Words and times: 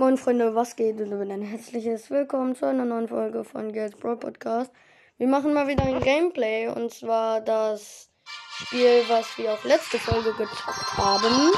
Moin 0.00 0.16
Freunde, 0.16 0.54
was 0.54 0.76
geht? 0.76 0.98
Und 0.98 1.12
ein 1.12 1.42
herzliches 1.42 2.08
Willkommen 2.08 2.54
zu 2.54 2.64
einer 2.64 2.86
neuen 2.86 3.06
Folge 3.06 3.44
von 3.44 3.70
Girls 3.70 3.94
Brawl 3.94 4.16
Podcast. 4.16 4.72
Wir 5.18 5.26
machen 5.26 5.52
mal 5.52 5.68
wieder 5.68 5.84
ein 5.84 6.00
Gameplay 6.00 6.68
und 6.68 6.90
zwar 6.90 7.42
das 7.42 8.08
Spiel, 8.24 9.02
was 9.08 9.36
wir 9.36 9.52
auch 9.52 9.62
letzte 9.62 9.98
Folge 9.98 10.32
gezockt 10.32 10.96
haben. 10.96 11.52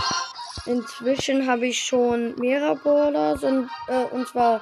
Inzwischen 0.66 1.46
habe 1.46 1.68
ich 1.68 1.78
schon 1.78 2.34
mehrere 2.34 2.74
Brawler, 2.74 3.38
sind, 3.38 3.70
äh, 3.86 4.06
und 4.06 4.26
zwar 4.26 4.60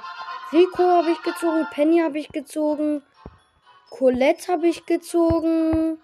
Rico 0.51 0.83
habe 0.83 1.09
ich 1.09 1.21
gezogen, 1.23 1.65
Penny 1.71 2.01
habe 2.01 2.19
ich 2.19 2.29
gezogen, 2.29 3.01
Colette 3.89 4.51
habe 4.51 4.67
ich 4.67 4.85
gezogen 4.85 5.97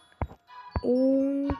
und 0.81 1.55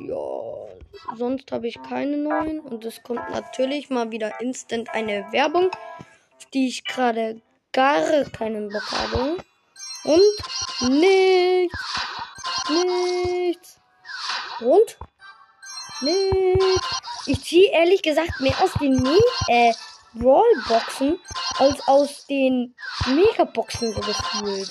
ja, 0.00 1.16
sonst 1.16 1.50
habe 1.52 1.68
ich 1.68 1.82
keine 1.82 2.16
neuen. 2.16 2.60
Und 2.60 2.84
es 2.84 3.02
kommt 3.02 3.30
natürlich 3.30 3.90
mal 3.90 4.10
wieder 4.10 4.40
instant 4.40 4.88
eine 4.90 5.26
Werbung, 5.32 5.70
auf 6.36 6.44
die 6.52 6.68
ich 6.68 6.84
gerade 6.84 7.40
gar 7.72 8.02
keinen 8.30 8.68
Bock 8.68 8.92
habe. 8.92 9.36
Und 10.04 10.90
nichts. 10.90 11.78
Nichts. 12.68 13.80
Und 14.60 14.98
nichts. 16.00 16.90
Ich 17.26 17.42
ziehe 17.42 17.70
ehrlich 17.70 18.02
gesagt 18.02 18.40
mehr 18.40 18.54
aus 18.60 18.72
den 18.74 19.02
Me 19.02 19.18
äh, 19.48 19.72
Brawlboxen 20.14 21.18
als 21.58 21.86
aus 21.88 22.26
den 22.26 22.74
Megaboxen 23.06 23.92
so 23.92 24.00
gefühlt. 24.00 24.70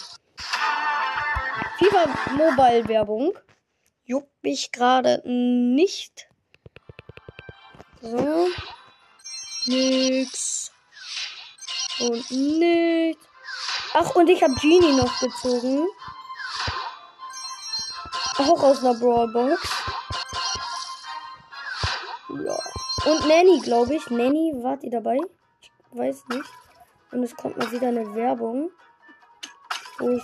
FIFA 1.80 2.32
Mobile 2.38 2.88
Werbung 2.88 3.34
juckt 4.06 4.44
mich 4.44 4.72
gerade 4.72 5.22
nicht. 5.26 6.28
So. 8.02 8.48
Nix. 9.66 10.72
Und 12.00 12.32
nichts. 12.32 13.28
Ach, 13.94 14.16
und 14.16 14.30
ich 14.30 14.42
habe 14.44 14.56
Genie 14.56 14.94
noch 14.94 15.20
gezogen. 15.20 15.88
Auch 18.40 18.64
aus 18.64 18.80
einer 18.80 18.96
Brawlbox. 18.96 19.62
Ja. 22.30 22.58
Und 23.06 23.28
Nanny, 23.28 23.60
glaube 23.62 23.96
ich. 23.96 24.10
Nanny, 24.10 24.54
wart 24.58 24.84
ihr 24.84 24.92
dabei? 24.92 25.18
Ich 25.62 25.72
weiß 25.92 26.24
nicht. 26.30 26.50
Und 27.12 27.24
es 27.24 27.36
kommt 27.36 27.58
mal 27.58 27.72
wieder 27.72 27.90
eine 27.90 28.16
Werbung. 28.16 28.72
Wo 30.00 30.10
ich 30.10 30.24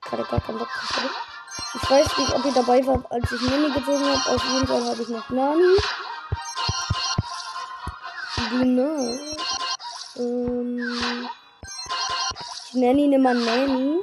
gerade 0.00 0.24
gar 0.24 0.40
keinen 0.40 0.58
Bock 0.58 0.68
habe. 0.68 0.93
Ich 1.84 1.90
weiß 1.90 2.16
nicht, 2.16 2.34
ob 2.34 2.42
ihr 2.46 2.52
dabei 2.54 2.86
wart, 2.86 3.12
als 3.12 3.30
ich 3.30 3.42
Nani 3.42 3.70
gezogen 3.74 4.06
habe. 4.06 4.34
Auf 4.34 4.42
jeden 4.42 4.66
Fall 4.66 4.84
habe 4.84 5.02
ich 5.02 5.08
noch 5.08 5.28
Nani. 5.28 5.76
Genau. 8.50 9.18
Ähm, 10.16 11.28
ich 12.64 12.74
nenne 12.74 13.00
ihn 13.02 13.12
immer 13.12 13.34
Nani. 13.34 14.00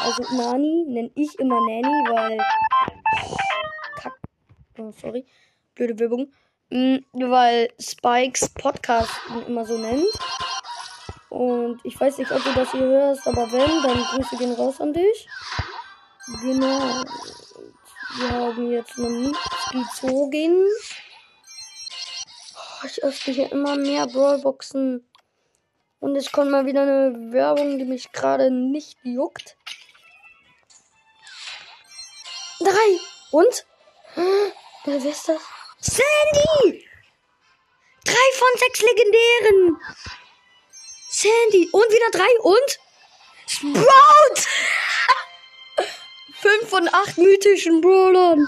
Also 0.00 0.34
Nani 0.34 0.84
nenne 0.88 1.12
ich 1.14 1.38
immer 1.38 1.60
Nani, 1.60 1.94
weil. 2.10 2.38
Kack. 4.02 4.14
Oh, 4.76 4.90
sorry. 4.90 5.24
Blöde 5.76 5.96
Werbung. 6.00 6.32
Mhm, 6.70 7.04
weil 7.12 7.72
Spikes 7.78 8.48
Podcast 8.48 9.12
ihn 9.30 9.42
immer 9.46 9.64
so 9.64 9.78
nennt. 9.78 10.04
Und 11.28 11.80
ich 11.84 12.00
weiß 12.00 12.18
nicht, 12.18 12.32
ob 12.32 12.42
du 12.42 12.52
das 12.52 12.72
hier 12.72 12.80
hörst, 12.80 13.28
aber 13.28 13.52
wenn, 13.52 13.82
dann 13.84 14.02
Grüße 14.02 14.36
gehen 14.38 14.54
raus 14.54 14.80
an 14.80 14.92
dich. 14.92 15.28
Genau. 16.26 17.04
Wir 18.18 18.30
haben 18.30 18.72
jetzt 18.72 18.98
noch 18.98 19.08
nichts 19.08 19.70
gezogen. 19.70 20.66
Oh, 22.54 22.86
ich 22.86 23.04
öffne 23.04 23.32
hier 23.32 23.52
immer 23.52 23.76
mehr 23.76 24.06
Brawlboxen. 24.08 25.08
Und 26.00 26.16
es 26.16 26.32
kommt 26.32 26.50
mal 26.50 26.66
wieder 26.66 26.82
eine 26.82 27.32
Werbung, 27.32 27.78
die 27.78 27.84
mich 27.84 28.10
gerade 28.10 28.50
nicht 28.50 28.98
juckt. 29.04 29.56
Drei. 32.58 32.98
Und? 33.30 33.66
Wer 34.84 34.96
ist 34.96 35.28
das? 35.28 35.40
Sandy! 35.78 36.88
Drei 38.04 38.32
von 38.34 38.48
sechs 38.58 38.80
legendären. 38.80 39.76
Sandy. 41.10 41.68
Und 41.70 41.90
wieder 41.90 42.10
drei. 42.10 42.40
Und? 42.42 42.80
Sprout! 43.46 44.46
Fünf 46.46 46.70
von 46.70 46.88
acht 46.92 47.18
mythischen 47.18 47.80
Brawlern. 47.80 48.46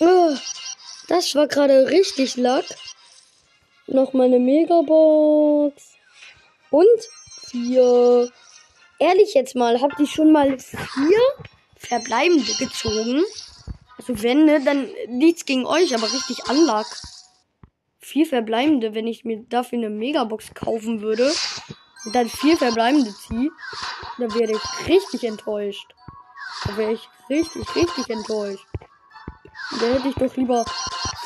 Oh, 0.00 0.34
das 1.06 1.36
war 1.36 1.46
gerade 1.46 1.88
richtig 1.88 2.36
Luck. 2.36 2.64
Noch 3.86 4.12
meine 4.12 4.40
Megabox. 4.40 5.84
Und 6.70 7.08
vier. 7.48 8.28
Ehrlich 8.98 9.34
jetzt 9.34 9.54
mal, 9.54 9.80
habt 9.80 10.00
ihr 10.00 10.08
schon 10.08 10.32
mal 10.32 10.58
vier 10.58 11.20
verbleibende 11.76 12.52
gezogen? 12.58 13.22
Also 13.98 14.20
wenn, 14.24 14.44
ne, 14.44 14.60
dann 14.64 14.88
nichts 15.06 15.44
gegen 15.44 15.64
euch, 15.64 15.94
aber 15.94 16.12
richtig 16.12 16.50
Unluck. 16.50 16.86
Vier 18.00 18.26
verbleibende, 18.26 18.96
wenn 18.96 19.06
ich 19.06 19.24
mir 19.24 19.44
dafür 19.48 19.78
eine 19.78 19.90
Megabox 19.90 20.54
kaufen 20.54 21.02
würde 21.02 21.32
und 22.04 22.16
dann 22.16 22.28
vier 22.28 22.56
verbleibende 22.56 23.14
ziehe, 23.14 23.50
dann 24.18 24.34
wäre 24.34 24.52
ich 24.52 24.88
richtig 24.88 25.22
enttäuscht. 25.22 25.86
Da 26.66 26.76
wäre 26.76 26.92
ich 26.92 27.08
richtig, 27.28 27.74
richtig 27.74 28.10
enttäuscht. 28.10 28.66
Da 29.80 29.86
hätte 29.86 30.08
ich 30.08 30.14
doch 30.14 30.34
lieber 30.36 30.64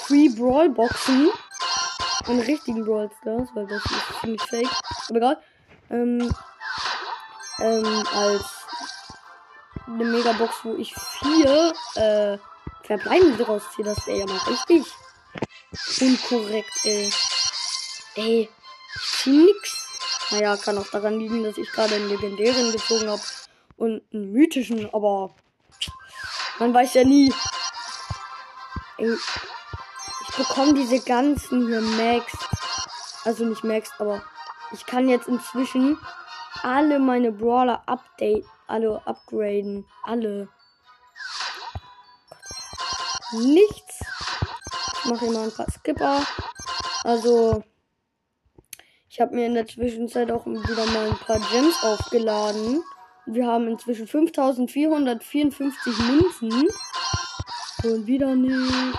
Free 0.07 0.29
Brawl 0.29 0.71
Boxen 0.71 1.31
und 2.27 2.41
richtigen 2.41 2.85
Brawl 2.85 3.11
Stars, 3.21 3.49
weil 3.55 3.67
das 3.67 3.85
ist 3.85 4.21
ziemlich 4.21 4.43
fake. 4.43 4.71
Aber 5.09 5.17
egal. 5.17 5.43
Ähm, 5.91 6.35
ähm, 7.59 8.07
als 8.15 8.45
eine 9.87 10.05
Megabox, 10.05 10.57
wo 10.63 10.75
ich 10.75 10.95
vier 10.95 11.73
äh, 11.97 12.39
verbleibende 12.85 13.45
rausziehe, 13.45 13.85
das 13.85 14.07
wäre 14.07 14.21
ja 14.21 14.27
mal 14.27 14.39
richtig 14.49 14.87
unkorrekt, 16.01 16.85
ey. 16.85 17.13
Ey, 18.17 18.49
nix. 19.27 19.87
Naja, 20.31 20.57
kann 20.57 20.79
auch 20.79 20.89
daran 20.89 21.19
liegen, 21.19 21.43
dass 21.45 21.59
ich 21.59 21.71
gerade 21.73 21.95
einen 21.95 22.09
legendären 22.09 22.73
gezogen 22.73 23.09
habe 23.09 23.23
und 23.81 24.03
einen 24.13 24.33
mythischen, 24.33 24.93
aber 24.93 25.35
man 26.59 26.75
weiß 26.75 26.95
ja 26.95 27.05
nie. 27.05 27.33
Ey, 28.99 29.15
ich 30.29 30.37
bekomme 30.37 30.75
diese 30.75 31.01
ganzen 31.01 31.67
hier 31.67 31.81
Max. 31.81 32.33
Also 33.25 33.47
nicht 33.47 33.65
Max, 33.65 33.91
aber 33.99 34.23
ich 34.73 34.85
kann 34.85 35.09
jetzt 35.09 35.29
inzwischen 35.29 35.99
alle 36.63 36.99
meine 36.99 37.33
Brawler 37.33 37.83
update, 37.87 38.45
alle 38.67 39.01
upgraden. 39.07 39.87
Alle. 40.05 40.49
Nichts. 43.33 44.01
Ich 44.99 45.11
mache 45.11 45.25
immer 45.25 45.45
ein 45.45 45.53
paar 45.53 45.71
Skipper. 45.71 46.21
Also, 47.05 47.65
ich 49.09 49.21
habe 49.21 49.35
mir 49.35 49.47
in 49.47 49.55
der 49.55 49.67
Zwischenzeit 49.67 50.31
auch 50.31 50.45
wieder 50.45 50.87
mal 50.87 51.09
ein 51.09 51.19
paar 51.19 51.41
Gems 51.51 51.83
aufgeladen. 51.83 52.83
Wir 53.27 53.47
haben 53.47 53.69
inzwischen 53.69 54.07
5454 54.07 55.99
Münzen. 55.99 56.69
Und 57.83 58.07
wieder 58.07 58.35
nichts. 58.35 58.99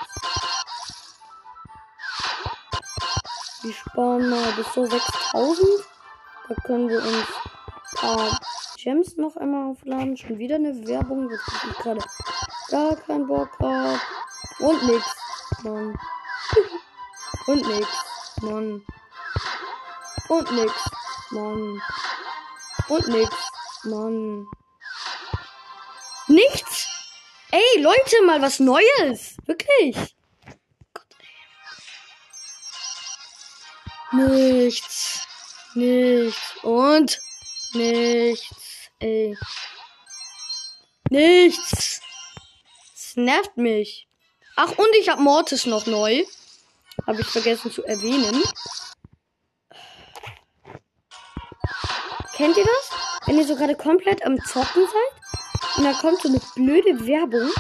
Wir 3.63 3.73
sparen 3.73 4.29
mal 4.29 4.51
bis 4.53 4.71
zu 4.71 4.85
6000. 4.85 5.67
Da 6.49 6.55
können 6.65 6.89
wir 6.89 6.97
uns 6.97 7.07
ein 7.07 7.95
paar 7.95 8.39
Gems 8.77 9.17
noch 9.17 9.35
einmal 9.37 9.71
aufladen. 9.71 10.17
Schon 10.17 10.39
wieder 10.39 10.55
eine 10.55 10.87
Werbung, 10.87 11.29
wo 11.29 11.35
ich 11.35 11.77
gerade 11.77 12.01
gar 12.69 12.95
keinen 12.95 13.27
Bock 13.27 13.49
habe. 13.59 13.99
Und 14.59 14.83
nix. 14.83 15.05
Mann. 15.63 15.99
Und 17.47 17.67
nix. 17.67 17.87
Mann. 18.41 18.85
Und 20.29 20.51
nix. 20.51 20.73
Mann. 21.31 21.81
Und 22.87 23.07
nix. 23.09 23.50
Mann. 23.83 24.47
Nichts? 26.27 26.87
Ey, 27.51 27.81
Leute, 27.81 28.21
mal 28.25 28.41
was 28.41 28.59
Neues. 28.59 29.35
Wirklich. 29.45 30.15
Nichts. 34.13 35.27
Nichts. 35.73 36.55
Und 36.63 37.19
nichts. 37.73 38.89
Ey. 38.99 39.37
Nichts. 41.09 42.01
Es 42.93 43.15
nervt 43.15 43.57
mich. 43.57 44.07
Ach, 44.55 44.69
und 44.69 44.95
ich 44.99 45.09
habe 45.09 45.21
Mortis 45.21 45.65
noch 45.65 45.85
neu. 45.85 46.23
Habe 47.07 47.21
ich 47.21 47.27
vergessen 47.27 47.71
zu 47.71 47.83
erwähnen. 47.83 48.41
Kennt 52.41 52.57
ihr 52.57 52.65
das? 52.65 52.89
Wenn 53.27 53.37
ihr 53.37 53.45
so 53.45 53.55
gerade 53.55 53.75
komplett 53.75 54.25
am 54.25 54.35
Zocken 54.43 54.87
seid 54.87 55.77
und 55.77 55.83
da 55.83 55.93
kommt 55.93 56.23
so 56.23 56.27
eine 56.27 56.41
blöde 56.55 57.05
Werbung. 57.05 57.51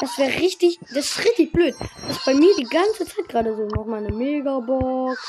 Das 0.00 0.16
wäre 0.16 0.40
richtig, 0.40 0.78
das 0.80 1.10
ist 1.10 1.18
richtig 1.18 1.52
blöd. 1.52 1.74
Das 2.08 2.16
ist 2.16 2.24
bei 2.24 2.32
mir 2.32 2.56
die 2.56 2.64
ganze 2.64 3.04
Zeit 3.04 3.28
gerade 3.28 3.54
so. 3.54 3.66
Nochmal 3.66 4.06
eine 4.06 4.16
Megabox. 4.16 5.20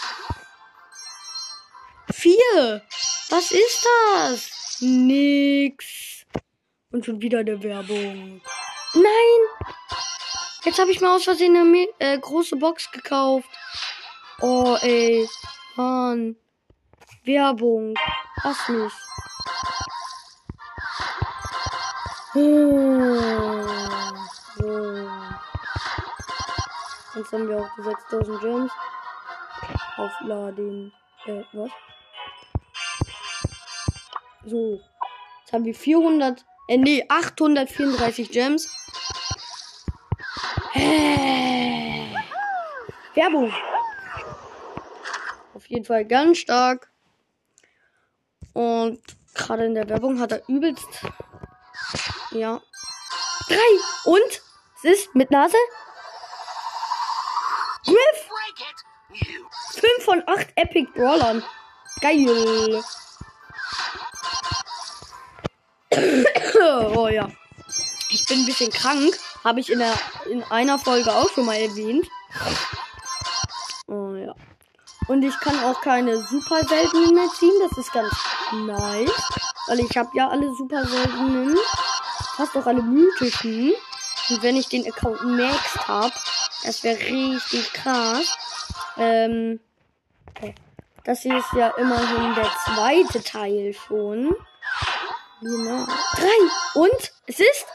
Vier. 2.13 2.81
Was 3.27 3.51
ist 3.51 3.85
das? 4.13 4.77
Nix. 4.79 6.23
Und 6.93 7.05
schon 7.05 7.21
wieder 7.21 7.39
eine 7.39 7.61
Werbung. 7.61 8.41
Nein. 8.93 9.73
Jetzt 10.63 10.79
habe 10.79 10.91
ich 10.91 11.01
mal 11.01 11.13
aus 11.13 11.25
Versehen 11.25 11.57
eine 11.57 11.87
äh, 11.99 12.17
große 12.17 12.55
Box 12.55 12.89
gekauft. 12.89 13.49
Oh, 14.39 14.77
ey. 14.79 15.27
Mann. 15.75 16.37
Werbung. 17.27 17.93
Lass 18.43 18.69
mich. 18.69 18.93
Hm. 22.31 23.17
So. 24.55 25.09
Jetzt 27.15 27.31
haben 27.33 27.49
wir 27.49 27.59
auch 27.59 27.69
die 27.77 27.83
6000 27.83 28.41
Gems. 28.41 28.71
Aufladen. 29.97 30.93
Äh, 31.25 31.43
was? 31.51 31.71
So. 34.45 34.79
Jetzt 35.41 35.53
haben 35.53 35.65
wir 35.65 35.75
400, 35.75 36.45
äh, 36.69 36.77
nee, 36.77 37.05
834 37.09 38.31
Gems. 38.31 38.69
Hä? 40.71 42.15
Werbung. 43.15 43.53
Auf 45.53 45.65
jeden 45.67 45.83
Fall 45.83 46.05
ganz 46.05 46.37
stark. 46.37 46.89
Und 48.57 48.99
gerade 49.35 49.65
in 49.65 49.75
der 49.75 49.87
Werbung 49.87 50.19
hat 50.19 50.31
er 50.31 50.41
übelst. 50.49 50.87
Ja. 52.31 52.59
Drei. 53.47 53.55
Und? 54.05 54.41
Es 54.77 54.83
ist 54.83 55.13
mit 55.13 55.29
Nase? 55.29 55.57
Griff. 57.85 58.29
Fünf 59.73 60.03
von 60.03 60.23
acht 60.25 60.47
Epic 60.55 60.89
Brawlern. 60.95 61.43
Geil. 62.01 62.81
oh 66.95 67.09
ja. 67.09 67.29
Ich 68.09 68.25
bin 68.25 68.39
ein 68.39 68.45
bisschen 68.47 68.71
krank. 68.71 69.19
Habe 69.43 69.59
ich 69.59 69.71
in, 69.71 69.77
der, 69.77 69.93
in 70.31 70.41
einer 70.45 70.79
Folge 70.79 71.13
auch 71.13 71.29
schon 71.29 71.45
mal 71.45 71.57
erwähnt. 71.57 72.07
Oh 73.85 74.15
ja. 74.15 74.33
Und 75.07 75.21
ich 75.21 75.39
kann 75.41 75.63
auch 75.63 75.79
keine 75.81 76.23
super 76.23 76.65
seltenen 76.65 77.13
mehr 77.13 77.29
ziehen. 77.37 77.53
Das 77.59 77.77
ist 77.77 77.93
ganz 77.93 78.11
nice. 78.53 79.11
Weil 79.67 79.79
ich 79.79 79.97
habe 79.97 80.09
ja 80.13 80.29
alle 80.29 80.53
super 80.55 80.85
seltenen. 80.85 81.57
Fast 82.35 82.55
auch 82.55 82.65
alle 82.65 82.81
mythischen. 82.81 83.73
Und 84.29 84.43
wenn 84.43 84.55
ich 84.55 84.67
den 84.67 84.85
Account 84.87 85.23
maxed 85.23 85.87
habe, 85.87 86.13
das 86.63 86.83
wäre 86.83 86.99
richtig 86.99 87.73
krass. 87.73 88.37
Ähm, 88.97 89.59
das 91.03 91.21
hier 91.21 91.37
ist 91.37 91.53
ja 91.53 91.69
immerhin 91.77 92.35
der 92.35 92.51
zweite 92.65 93.23
Teil 93.23 93.73
schon. 93.73 94.35
Genau. 95.41 95.85
Drei. 95.85 96.79
Und 96.79 97.11
es 97.27 97.39
ist 97.39 97.65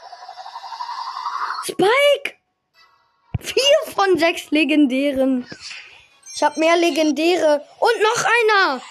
Spike. 1.63 2.37
Vier 3.39 3.93
von 3.93 4.17
sechs 4.17 4.51
legendären. 4.51 5.47
Ich 6.35 6.43
habe 6.43 6.59
mehr 6.59 6.77
legendäre. 6.77 7.65
Und 7.79 8.01
noch 8.01 8.25
einer. 8.25 8.81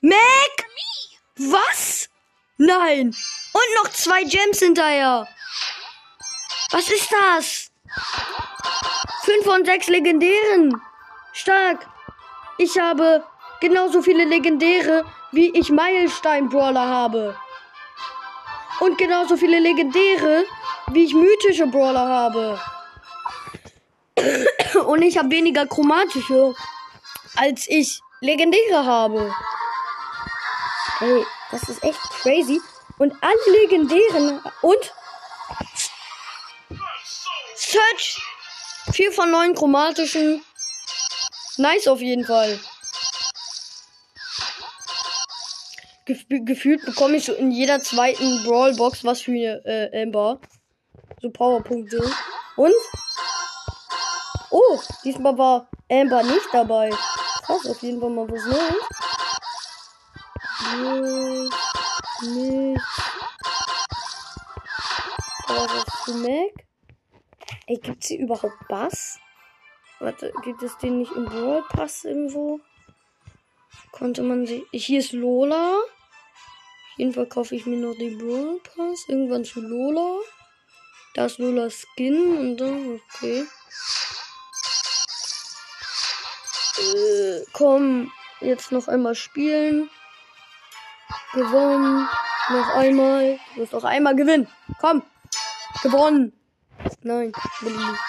Mac. 0.00 0.71
Was? 1.50 2.08
Nein. 2.58 3.14
Und 3.52 3.74
noch 3.82 3.90
zwei 3.92 4.24
Gems 4.24 4.58
hinterher. 4.60 5.26
Was 6.70 6.90
ist 6.90 7.10
das? 7.10 7.70
Fünf 9.24 9.44
von 9.44 9.64
sechs 9.64 9.88
legendären. 9.88 10.80
Stark. 11.32 11.86
Ich 12.58 12.78
habe 12.78 13.24
genauso 13.60 14.02
viele 14.02 14.24
legendäre, 14.24 15.04
wie 15.32 15.50
ich 15.58 15.70
Meilenstein-Brawler 15.70 16.86
habe. 16.86 17.36
Und 18.80 18.98
genauso 18.98 19.36
viele 19.36 19.58
legendäre, 19.60 20.44
wie 20.88 21.04
ich 21.04 21.14
mythische 21.14 21.66
Brawler 21.66 22.08
habe. 22.08 22.60
Und 24.86 25.02
ich 25.02 25.18
habe 25.18 25.30
weniger 25.30 25.66
chromatische, 25.66 26.54
als 27.36 27.68
ich 27.68 28.00
legendäre 28.20 28.84
habe. 28.84 29.32
Hey, 31.02 31.26
das 31.50 31.68
ist 31.68 31.82
echt 31.82 31.98
crazy. 32.22 32.60
Und 32.98 33.12
alle 33.20 33.58
legendären 33.60 34.40
und 34.62 34.92
Search. 37.56 38.22
Vier 38.92 39.10
von 39.10 39.32
neun 39.32 39.52
chromatischen. 39.52 40.44
Nice 41.56 41.88
auf 41.88 42.00
jeden 42.00 42.24
Fall. 42.24 42.56
Gef 46.04 46.24
gefühlt 46.28 46.84
bekomme 46.84 47.16
ich 47.16 47.24
so 47.24 47.32
in 47.32 47.50
jeder 47.50 47.80
zweiten 47.80 48.44
Brawlbox 48.44 49.04
was 49.04 49.22
für 49.22 49.32
eine 49.32 49.60
äh, 49.64 50.02
Amber. 50.02 50.40
So 51.20 51.30
Powerpunkte. 51.30 51.98
Und? 52.54 52.74
Oh, 54.50 54.78
diesmal 55.02 55.36
war 55.36 55.68
Amber 55.90 56.22
nicht 56.22 56.46
dabei. 56.52 56.90
Krass, 57.44 57.66
auf 57.66 57.82
jeden 57.82 58.00
Fall 58.00 58.10
mal 58.10 58.30
was 58.30 58.44
Neues. 58.44 59.01
Nicht. 60.80 61.54
Nicht. 62.22 62.82
Aber 65.48 65.84
für 66.04 66.14
Mac? 66.14 66.66
Ey, 67.66 67.76
gibt's 67.76 68.08
hier 68.08 68.20
überhaupt 68.20 68.68
Bass? 68.68 69.18
Warte, 70.00 70.32
gibt 70.42 70.62
es 70.62 70.76
den 70.78 70.98
nicht 70.98 71.12
im 71.12 71.26
Brawl 71.26 71.62
Pass 71.68 72.04
irgendwo? 72.04 72.58
Konnte 73.92 74.22
man 74.22 74.46
sich. 74.46 74.64
Hier 74.72 74.98
ist 74.98 75.12
Lola. 75.12 75.76
Auf 75.76 76.98
jeden 76.98 77.12
Fall 77.12 77.28
kaufe 77.28 77.54
ich 77.54 77.66
mir 77.66 77.76
noch 77.76 77.96
den 77.96 78.18
Brawl 78.18 78.60
Pass. 78.64 79.04
Irgendwann 79.08 79.44
zu 79.44 79.60
Lola. 79.60 80.18
Da 81.14 81.26
ist 81.26 81.38
Lola 81.38 81.68
Skin 81.70 82.36
und 82.38 82.56
dann. 82.56 83.00
Okay. 83.14 83.46
Äh, 86.78 87.44
komm, 87.52 88.10
jetzt 88.40 88.72
noch 88.72 88.88
einmal 88.88 89.14
spielen. 89.14 89.88
Gewonnen. 91.32 92.08
Noch 92.50 92.74
einmal. 92.74 93.38
Du 93.54 93.60
musst 93.60 93.72
noch 93.72 93.84
einmal 93.84 94.14
gewinnen. 94.14 94.48
Komm. 94.80 95.02
Gewonnen. 95.82 96.32
Nein, 97.02 97.32
will 97.60 97.72
ich 97.72 97.78
nicht. 97.78 98.00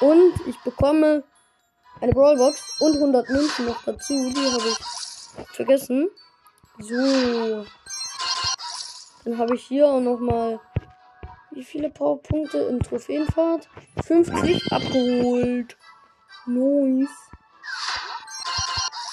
Und 0.00 0.46
ich 0.46 0.58
bekomme 0.60 1.22
eine 2.00 2.12
Brawlbox 2.12 2.80
und 2.80 2.94
100 2.94 3.28
Münzen 3.28 3.66
noch 3.66 3.82
dazu. 3.84 4.12
Die 4.12 4.52
habe 4.52 4.68
ich 4.68 5.46
vergessen. 5.54 6.10
So. 6.78 7.66
Dann 9.24 9.38
habe 9.38 9.54
ich 9.54 9.64
hier 9.64 9.86
auch 9.86 10.00
noch 10.00 10.18
mal 10.18 10.60
wie 11.52 11.64
viele 11.64 11.88
Powerpunkte 11.88 12.58
in 12.58 12.80
Trophäenfahrt? 12.80 13.68
50 14.04 14.72
abgeholt. 14.72 15.76
Nice. 16.46 17.08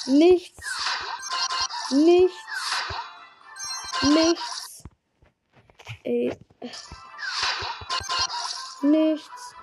Nichts. 0.07 0.59
Nichts. 1.91 2.40
Nichts. 4.03 4.83
Ey. 6.03 6.35
Nichts. 8.81 9.55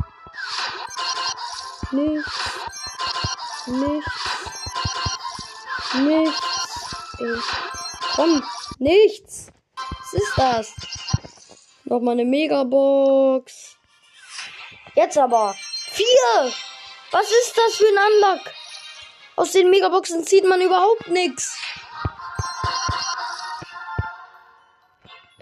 Nichts. 1.91 2.33
Nichts. 3.67 4.11
Nichts. 5.97 6.95
Ey. 7.19 7.39
Komm. 8.15 8.45
Nichts. 8.79 9.49
Was 9.77 10.13
ist 10.13 10.33
das? 10.37 10.75
Nochmal 11.85 12.13
eine 12.13 12.25
Megabox. 12.25 13.77
Jetzt 14.95 15.19
aber. 15.19 15.57
Vier. 15.91 16.53
Was 17.11 17.29
ist 17.29 17.57
das 17.57 17.77
für 17.77 17.87
ein 17.87 18.13
Unlock? 18.13 18.53
Aus 19.35 19.53
den 19.53 19.71
Megaboxen 19.71 20.25
zieht 20.25 20.45
man 20.45 20.61
überhaupt 20.61 21.09
nichts. 21.09 21.58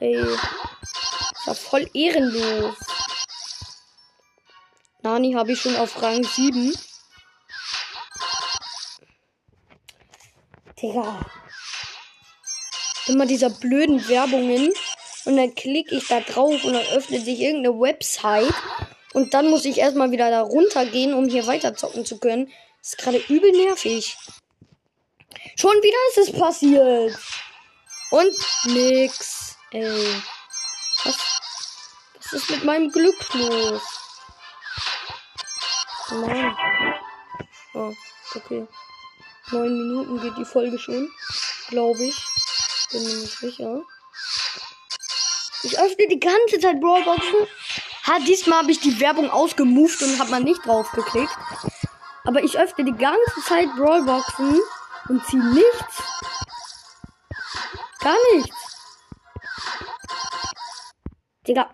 Ey. 0.06 0.14
Das 0.14 1.46
war 1.46 1.54
voll 1.54 1.90
ehrenlos. 1.92 2.76
Nani 5.02 5.32
habe 5.32 5.52
ich 5.52 5.60
schon 5.60 5.74
auf 5.76 6.00
Rang 6.00 6.22
7. 6.22 6.72
Digga. 10.80 11.26
Immer 13.06 13.26
dieser 13.26 13.50
blöden 13.50 14.06
Werbungen. 14.08 14.72
Und 15.24 15.36
dann 15.36 15.54
klicke 15.56 15.96
ich 15.96 16.06
da 16.06 16.20
drauf 16.20 16.62
und 16.64 16.74
dann 16.74 16.86
öffnet 16.94 17.24
sich 17.24 17.40
irgendeine 17.40 17.80
Website. 17.80 18.54
Und 19.12 19.34
dann 19.34 19.48
muss 19.48 19.64
ich 19.64 19.78
erstmal 19.78 20.12
wieder 20.12 20.30
da 20.30 20.42
runtergehen, 20.42 21.14
um 21.14 21.28
hier 21.28 21.48
weiter 21.48 21.74
zocken 21.74 22.04
zu 22.04 22.18
können. 22.18 22.52
Das 22.80 22.90
ist 22.90 22.98
gerade 22.98 23.18
übel 23.28 23.50
nervig. 23.50 24.16
Schon 25.56 25.74
wieder 25.82 26.22
ist 26.22 26.28
es 26.28 26.38
passiert. 26.38 27.18
Und 28.10 28.32
nix. 28.66 29.45
Ey. 29.76 30.22
Was, 31.04 31.18
was 32.14 32.32
ist 32.32 32.50
mit 32.50 32.64
meinem 32.64 32.90
Glück 32.90 33.34
los? 33.34 33.82
Nein. 36.12 36.56
Oh, 37.74 37.92
okay. 38.36 38.66
Neun 39.50 39.74
Minuten 39.74 40.20
geht 40.22 40.38
die 40.38 40.46
Folge 40.46 40.78
schon. 40.78 41.10
Glaube 41.68 42.04
ich. 42.04 42.16
Bin 42.90 43.04
mir 43.04 43.16
nicht 43.16 43.38
sicher. 43.38 43.82
Ich 45.62 45.78
öffne 45.78 46.08
die 46.08 46.20
ganze 46.20 46.58
Zeit 46.58 46.80
Brawlboxen. 46.80 47.46
Ha, 48.06 48.18
diesmal 48.20 48.60
habe 48.60 48.72
ich 48.72 48.80
die 48.80 48.98
Werbung 48.98 49.30
ausgemoved 49.30 50.00
und 50.00 50.18
habe 50.18 50.30
mal 50.30 50.42
nicht 50.42 50.64
drauf 50.64 50.90
geklickt. 50.92 51.36
Aber 52.24 52.42
ich 52.42 52.58
öffne 52.58 52.86
die 52.86 52.96
ganze 52.96 53.42
Zeit 53.46 53.68
Brawlboxen 53.76 54.58
und 55.10 55.26
ziehe 55.26 55.44
nichts. 55.44 56.02
Gar 58.00 58.16
nichts. 58.36 58.65
Digga, 61.46 61.70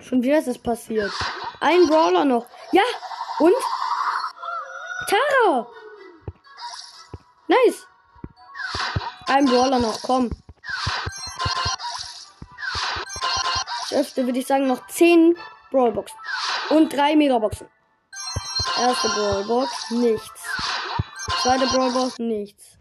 schon 0.00 0.22
wieder 0.22 0.38
ist 0.38 0.48
es 0.48 0.58
passiert. 0.58 1.12
Ein 1.60 1.86
Brawler 1.86 2.24
noch. 2.24 2.46
Ja, 2.72 2.82
und? 3.38 3.54
Tara! 5.08 5.66
Nice! 7.46 7.86
Ein 9.26 9.44
Brawler 9.46 9.78
noch, 9.78 10.00
komm. 10.02 10.30
Ich 13.86 13.96
öffne, 13.96 14.24
würde 14.24 14.38
ich 14.38 14.46
sagen, 14.46 14.66
noch 14.66 14.86
10 14.86 15.36
Brawlboxen. 15.70 16.18
Und 16.70 16.96
3 16.96 17.16
Megaboxen. 17.16 17.68
Erste 18.78 19.08
Brawlbox, 19.08 19.90
nichts. 19.90 20.48
Zweite 21.42 21.66
Brawlbox, 21.66 22.18
nichts. 22.18 22.78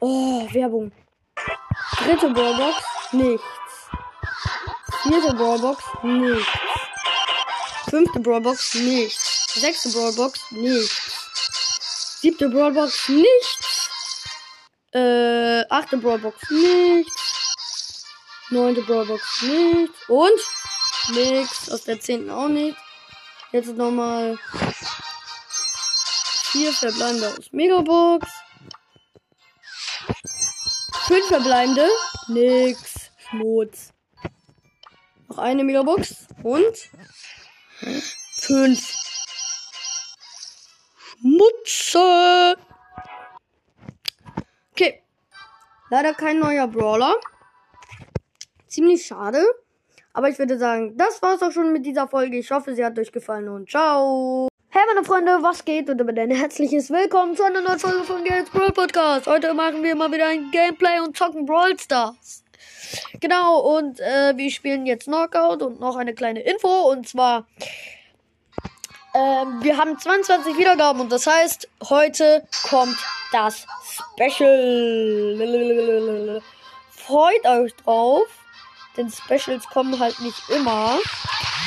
Oh, 0.00 0.48
Werbung. 0.52 0.90
Dritte 1.98 2.30
Brawlbox, 2.30 3.12
nichts. 3.12 3.44
Vierte 5.04 5.34
Brawlbox, 5.34 5.84
nichts. 6.02 6.48
Fünfte 7.90 8.20
Brawlbox, 8.20 8.74
nichts. 8.76 9.54
Sechste 9.54 9.90
Brawlbox, 9.90 10.50
nichts. 10.52 12.20
Siebte 12.22 12.48
Brawlbox, 12.48 13.10
nichts. 13.10 13.90
Äh, 14.92 15.62
achte 15.68 15.98
Brawlbox, 15.98 16.38
nichts. 16.48 18.06
Neunte 18.48 18.80
Brawlbox, 18.80 19.42
nichts. 19.42 20.08
Und? 20.08 20.40
Nichts. 21.10 21.70
Aus 21.70 21.84
der 21.84 22.00
zehnten 22.00 22.30
auch 22.30 22.48
nicht. 22.48 22.78
Jetzt 23.52 23.76
nochmal 23.76 24.38
vier 26.50 26.72
verbleibende 26.72 27.28
aus 27.28 27.52
Megabox. 27.52 28.26
Fünf 31.06 31.26
verbleibende. 31.26 31.88
Nix. 32.28 33.10
Schmutz. 33.28 33.93
Noch 35.34 35.42
eine 35.42 35.64
Megabox. 35.64 36.28
Und 36.44 36.90
fünf. 38.36 38.94
Schmutze. 41.20 42.56
Okay. 44.72 45.02
Leider 45.90 46.14
kein 46.14 46.38
neuer 46.38 46.68
Brawler. 46.68 47.16
Ziemlich 48.68 49.06
schade. 49.06 49.44
Aber 50.12 50.28
ich 50.28 50.38
würde 50.38 50.56
sagen, 50.56 50.96
das 50.96 51.20
war's 51.20 51.42
auch 51.42 51.50
schon 51.50 51.72
mit 51.72 51.84
dieser 51.84 52.06
Folge. 52.06 52.38
Ich 52.38 52.52
hoffe, 52.52 52.76
sie 52.76 52.84
hat 52.84 52.96
euch 52.98 53.10
gefallen 53.10 53.48
und 53.48 53.68
ciao. 53.68 54.48
Hey 54.68 54.82
meine 54.92 55.04
Freunde, 55.04 55.38
was 55.40 55.64
geht? 55.64 55.90
Und 55.90 55.98
damit 55.98 56.16
ein 56.18 56.30
herzliches 56.30 56.90
Willkommen 56.90 57.34
zu 57.36 57.42
einer 57.42 57.60
neuen 57.60 57.80
Folge 57.80 58.04
von 58.04 58.22
Games 58.22 58.50
Brawl 58.50 58.70
Podcast. 58.70 59.26
Heute 59.26 59.52
machen 59.54 59.82
wir 59.82 59.96
mal 59.96 60.12
wieder 60.12 60.28
ein 60.28 60.52
Gameplay 60.52 61.00
und 61.00 61.16
zocken 61.16 61.44
Brawl 61.44 61.76
Stars. 61.78 62.43
Genau, 63.20 63.58
und 63.58 64.00
äh, 64.00 64.36
wir 64.36 64.50
spielen 64.50 64.86
jetzt 64.86 65.04
Knockout 65.04 65.62
und 65.62 65.80
noch 65.80 65.96
eine 65.96 66.14
kleine 66.14 66.40
Info. 66.40 66.90
Und 66.90 67.08
zwar, 67.08 67.46
ähm, 69.14 69.62
wir 69.62 69.76
haben 69.76 69.98
22 69.98 70.58
Wiedergaben 70.58 71.00
und 71.00 71.12
das 71.12 71.26
heißt, 71.26 71.68
heute 71.88 72.46
kommt 72.68 72.98
das 73.32 73.66
Special. 74.14 75.32
Freut 76.90 77.44
euch 77.46 77.74
drauf, 77.76 78.26
denn 78.96 79.10
Specials 79.10 79.66
kommen 79.68 79.98
halt 79.98 80.20
nicht 80.20 80.48
immer. 80.50 80.98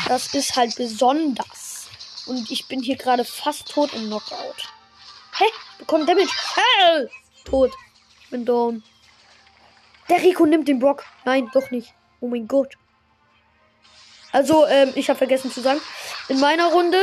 Das 0.08 0.34
ist 0.34 0.56
halt 0.56 0.76
besonders. 0.76 1.88
Und 2.28 2.52
ich 2.52 2.68
bin 2.68 2.82
hier 2.82 2.98
gerade 2.98 3.24
fast 3.24 3.72
tot 3.72 3.94
im 3.94 4.08
Knockout. 4.08 4.68
Hä? 5.38 5.46
Ich 5.46 5.78
bekomme 5.80 6.06
Damage. 6.06 6.32
Hä? 6.56 7.08
Tot. 7.46 7.72
Ich 8.24 8.30
bin 8.30 8.46
down. 8.46 8.84
Der 10.10 10.22
Rico 10.22 10.46
nimmt 10.46 10.68
den 10.68 10.80
Brock. 10.80 11.04
Nein, 11.26 11.50
doch 11.54 11.70
nicht. 11.72 11.94
Oh 12.20 12.28
mein 12.28 12.48
Gott. 12.48 12.76
Also, 14.32 14.66
ähm, 14.68 14.92
ich 14.96 15.10
habe 15.10 15.18
vergessen 15.18 15.52
zu 15.52 15.62
sagen. 15.62 15.82
In 16.30 16.40
meiner 16.40 16.68
Runde, 16.68 17.02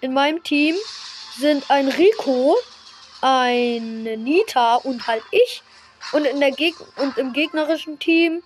in 0.00 0.12
meinem 0.12 0.42
Team, 0.42 0.76
sind 1.38 1.70
ein 1.70 1.88
Rico, 1.88 2.56
ein 3.20 4.02
Nita 4.02 4.76
und 4.76 5.06
halt 5.06 5.22
ich. 5.30 5.62
Und 6.12 6.24
in 6.24 6.40
der 6.40 6.52
Geg 6.52 6.74
und 6.96 7.18
im 7.18 7.32
gegnerischen 7.32 7.98
Team 7.98 8.42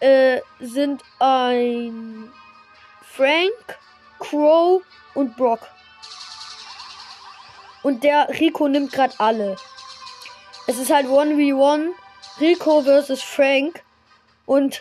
äh, 0.00 0.40
sind 0.60 1.02
ein 1.18 2.30
Frank, 3.02 3.78
Crow 4.18 4.82
und 5.14 5.36
Brock. 5.36 5.60
Und 7.82 8.04
der 8.04 8.28
Rico 8.40 8.68
nimmt 8.68 8.92
gerade 8.92 9.14
alle. 9.18 9.56
Es 10.66 10.78
ist 10.78 10.92
halt 10.92 11.06
1v1 11.06 11.92
Rico 12.40 12.82
versus 12.82 13.22
Frank. 13.22 13.82
Und 14.46 14.80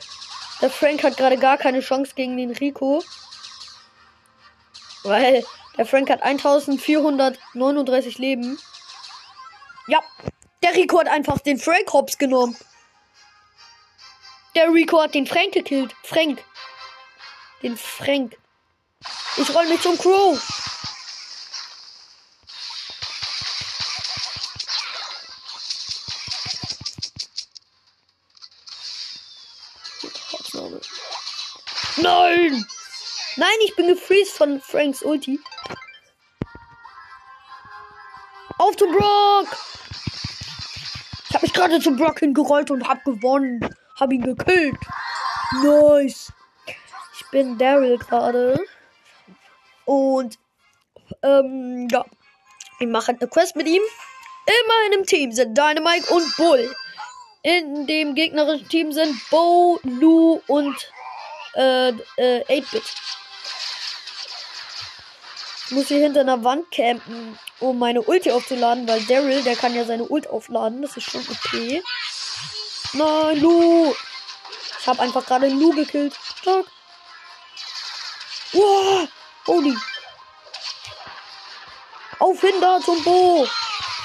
der 0.62 0.70
Frank 0.70 1.04
hat 1.04 1.18
gerade 1.18 1.38
gar 1.38 1.58
keine 1.58 1.82
Chance 1.82 2.14
gegen 2.16 2.38
den 2.38 2.52
Rico. 2.52 3.04
Weil 5.04 5.44
der 5.78 5.86
Frank 5.86 6.10
hat 6.10 6.24
1439 6.24 8.18
Leben. 8.18 8.58
Ja, 9.88 10.00
der 10.64 10.74
Rico 10.76 11.00
hat 11.00 11.08
einfach 11.08 11.40
den 11.40 11.60
Frank 11.60 11.94
Hops 11.94 12.18
genommen. 12.18 12.58
Der 14.56 14.72
Rico 14.72 15.02
hat 15.02 15.14
den 15.14 15.28
Frank 15.28 15.52
gekillt. 15.52 15.94
Frank. 16.04 16.44
Den 17.62 17.78
Frank. 17.78 18.38
Ich 19.38 19.54
roll 19.54 19.68
mich 19.68 19.82
zum 19.82 19.98
Crow. 19.98 20.40
Ich 33.76 33.84
bin 33.84 33.94
gefreezed 33.94 34.38
von 34.38 34.62
Franks 34.62 35.04
Ulti. 35.04 35.38
Auf 38.58 38.78
zum 38.78 38.90
Brock! 38.94 39.48
Ich 41.28 41.36
habe 41.36 41.46
mich 41.46 41.54
gerade 41.54 41.80
zum 41.82 41.98
Brock 41.98 42.20
hingerollt 42.20 42.72
und 42.72 42.88
hab 42.88 43.04
gewonnen. 43.04 43.60
Hab 44.00 44.14
ihn 44.14 44.22
gekillt. 44.22 44.78
Nice. 45.62 46.32
Ich 47.18 47.30
bin 47.32 47.58
Daryl 47.58 47.98
gerade. 47.98 48.58
Und 49.84 50.40
ähm, 51.22 51.90
ja, 51.92 52.06
ich 52.80 52.88
mache 52.88 53.12
eine 53.12 53.28
Quest 53.28 53.58
mit 53.58 53.68
ihm. 53.68 53.84
In 54.46 54.94
meinem 54.94 55.06
Team 55.06 55.34
sind 55.34 55.58
Dynamite 55.58 56.14
und 56.14 56.38
Bull. 56.38 56.74
In 57.44 57.88
dem 57.88 58.16
gegnerischen 58.16 58.70
Team 58.70 58.94
sind 58.94 59.20
Bo, 59.30 59.82
Lu 59.84 60.42
und 60.48 60.78
äh, 61.56 61.90
äh, 62.16 62.62
8-Bit. 62.62 62.84
Ich 65.66 65.72
muss 65.72 65.88
hier 65.88 65.98
hinter 66.00 66.22
einer 66.22 66.44
Wand 66.44 66.70
campen, 66.72 67.40
um 67.60 67.80
meine 67.80 68.02
Ulti 68.02 68.32
aufzuladen, 68.32 68.88
weil 68.88 69.02
Daryl, 69.04 69.42
der 69.44 69.56
kann 69.56 69.74
ja 69.74 69.84
seine 69.84 70.04
Ult 70.04 70.28
aufladen. 70.28 70.84
Das 70.84 70.96
ist 70.96 71.10
schon 71.10 71.26
okay. 71.28 71.84
Nein, 72.94 73.42
Lu! 73.42 73.94
Ich 74.80 74.88
habe 74.88 75.02
einfach 75.02 75.26
gerade 75.26 75.48
Lu 75.48 75.72
gekillt. 75.72 76.14
Stark. 76.40 76.68
Wow! 78.54 79.08
Holy. 79.48 79.76
Auf 82.20 82.42
hin 82.42 82.54
da 82.62 82.80
zum 82.80 83.04
Bo. 83.04 83.48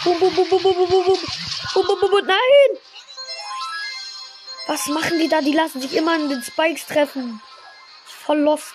Bum, 0.04 0.18
bum, 0.18 0.34
bum, 0.34 0.48
bum, 0.48 0.62
bum, 0.62 0.76
bum, 0.76 0.88
bum, 0.88 1.04
bum, 1.04 1.18
bum, 1.74 2.00
bum, 2.00 2.10
bum. 2.10 2.26
Nein! 2.26 2.78
Was 4.66 4.86
machen 4.86 5.18
die 5.18 5.28
da? 5.28 5.42
Die 5.42 5.52
lassen 5.52 5.80
sich 5.82 5.94
immer 5.94 6.12
an 6.14 6.30
den 6.30 6.42
Spikes 6.42 6.86
treffen. 6.86 7.42
Voll 8.06 8.38
lost. 8.38 8.74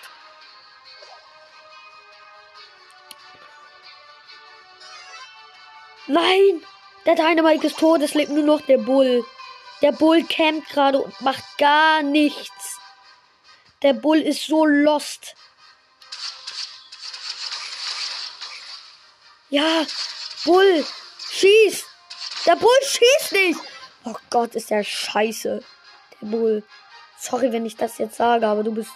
Nein! 6.06 6.62
Der 7.04 7.14
Dynamite 7.14 7.66
ist 7.66 7.78
tot. 7.78 8.02
Es 8.02 8.14
lebt 8.14 8.30
nur 8.30 8.44
noch 8.44 8.60
der 8.62 8.78
Bull. 8.78 9.24
Der 9.82 9.92
Bull 9.92 10.24
campt 10.24 10.68
gerade 10.70 10.98
und 11.00 11.20
macht 11.20 11.44
gar 11.58 12.02
nichts. 12.02 12.78
Der 13.82 13.92
Bull 13.92 14.20
ist 14.20 14.46
so 14.46 14.64
lost. 14.64 15.34
Ja, 19.48 19.86
Bull, 20.44 20.84
schieß! 21.30 21.84
Der 22.46 22.56
Bull 22.56 22.78
schießt 22.82 23.32
nicht! 23.32 23.60
Oh 24.04 24.14
Gott, 24.30 24.54
ist 24.54 24.70
der 24.70 24.82
scheiße. 24.82 25.62
Der 26.20 26.26
Bull. 26.26 26.64
Sorry, 27.18 27.52
wenn 27.52 27.66
ich 27.66 27.76
das 27.76 27.98
jetzt 27.98 28.16
sage, 28.16 28.46
aber 28.46 28.62
du 28.64 28.72
bist 28.72 28.90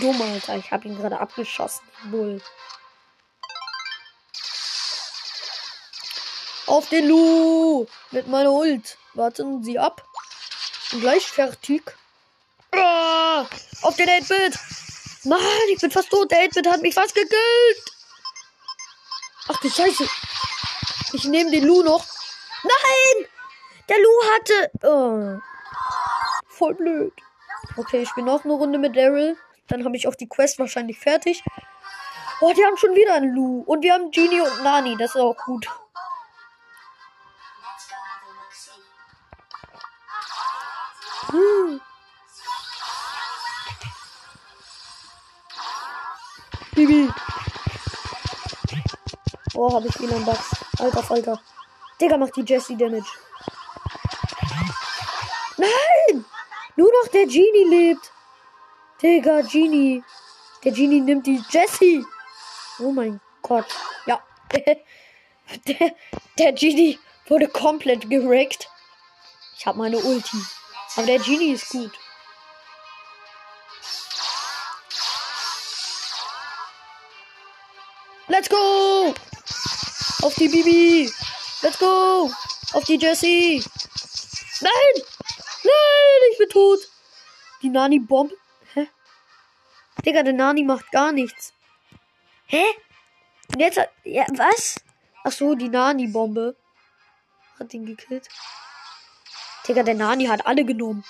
dumm, 0.00 0.20
Alter. 0.22 0.56
Ich 0.56 0.70
habe 0.72 0.88
ihn 0.88 0.96
gerade 0.96 1.20
abgeschossen, 1.20 1.84
den 2.02 2.10
Bull. 2.10 2.42
Auf 6.72 6.88
den 6.88 7.06
Lu. 7.06 7.86
Mit 8.12 8.28
meiner 8.28 8.50
Ult. 8.50 8.96
Warten 9.12 9.62
Sie 9.62 9.78
ab. 9.78 10.02
Bin 10.90 11.02
gleich 11.02 11.26
fertig. 11.26 11.82
Auf 13.82 13.96
den 13.96 14.08
8-Bit. 14.08 14.58
Mann, 15.24 15.38
ich 15.70 15.78
bin 15.82 15.90
fast 15.90 16.08
tot. 16.08 16.30
Der 16.30 16.38
8-Bit 16.38 16.66
hat 16.66 16.80
mich 16.80 16.94
fast 16.94 17.14
gekillt. 17.14 17.84
Ach 19.48 19.60
du 19.60 19.68
Scheiße. 19.68 20.08
Ich 21.12 21.24
nehme 21.24 21.50
den 21.50 21.66
Lu 21.66 21.82
noch. 21.82 22.06
Nein! 22.62 23.28
Der 23.90 23.98
Lu 23.98 24.08
hatte. 24.32 24.70
Oh. 24.82 25.40
Voll 26.48 26.72
blöd. 26.72 27.12
Okay, 27.76 28.00
ich 28.00 28.08
spiele 28.08 28.24
noch 28.24 28.44
eine 28.44 28.54
Runde 28.54 28.78
mit 28.78 28.96
Daryl. 28.96 29.36
Dann 29.68 29.84
habe 29.84 29.98
ich 29.98 30.08
auch 30.08 30.14
die 30.14 30.26
Quest 30.26 30.58
wahrscheinlich 30.58 30.98
fertig. 30.98 31.44
Oh, 32.40 32.54
die 32.54 32.64
haben 32.64 32.78
schon 32.78 32.94
wieder 32.94 33.12
einen 33.12 33.34
Lu. 33.34 33.62
Und 33.66 33.82
wir 33.82 33.92
haben 33.92 34.10
Genie 34.10 34.40
und 34.40 34.62
Nani. 34.62 34.96
Das 34.96 35.14
ist 35.14 35.20
auch 35.20 35.36
gut. 35.44 35.68
Bibi. 46.86 47.08
Oh, 49.54 49.72
habe 49.72 49.86
ich 49.86 50.00
ihn 50.00 50.12
am 50.12 50.24
Bugs. 50.24 50.50
Alter 50.80 51.02
Falter. 51.02 51.40
Digga, 52.00 52.16
macht 52.16 52.34
die 52.36 52.42
Jessie 52.42 52.76
Damage. 52.76 53.06
Nein! 55.56 56.24
Nur 56.74 56.90
noch 56.90 57.08
der 57.12 57.26
Genie 57.26 57.68
lebt. 57.68 58.10
Digga, 59.00 59.42
Genie. 59.42 60.02
Der 60.64 60.72
Genie 60.72 61.00
nimmt 61.00 61.26
die 61.26 61.40
Jessie. 61.50 62.04
Oh 62.80 62.90
mein 62.90 63.20
Gott. 63.42 63.66
Ja. 64.06 64.20
der, 65.68 65.94
der 66.38 66.52
Genie 66.52 66.98
wurde 67.28 67.46
komplett 67.46 68.10
gerackt. 68.10 68.68
Ich 69.56 69.66
habe 69.66 69.78
meine 69.78 69.98
Ulti. 69.98 70.38
Aber 70.96 71.06
der 71.06 71.20
Genie 71.20 71.52
ist 71.52 71.68
gut. 71.68 71.92
Let's 78.32 78.48
go! 78.48 79.14
Auf 80.22 80.34
die 80.36 80.48
Bibi! 80.48 81.12
Let's 81.60 81.78
go! 81.78 82.30
Auf 82.72 82.84
die 82.84 82.96
Jessie! 82.96 83.62
Nein! 84.62 85.02
Nein, 85.62 86.30
ich 86.32 86.38
bin 86.38 86.48
tot! 86.48 86.78
Die 87.60 87.68
Nani-Bombe. 87.68 88.34
Hä? 88.72 88.88
Digga, 90.06 90.22
der 90.22 90.32
Nani 90.32 90.64
macht 90.64 90.90
gar 90.90 91.12
nichts. 91.12 91.52
Hä? 92.46 92.64
Und 93.52 93.60
jetzt 93.60 93.78
hat. 93.78 93.90
Ja, 94.02 94.24
was? 94.34 94.80
Ach 95.24 95.32
so, 95.32 95.54
die 95.54 95.68
Nani-Bombe. 95.68 96.56
Hat 97.58 97.74
ihn 97.74 97.84
gekillt. 97.84 98.30
Digga, 99.68 99.82
der 99.82 99.94
Nani 99.94 100.24
hat 100.24 100.46
alle 100.46 100.64
genommen. 100.64 101.04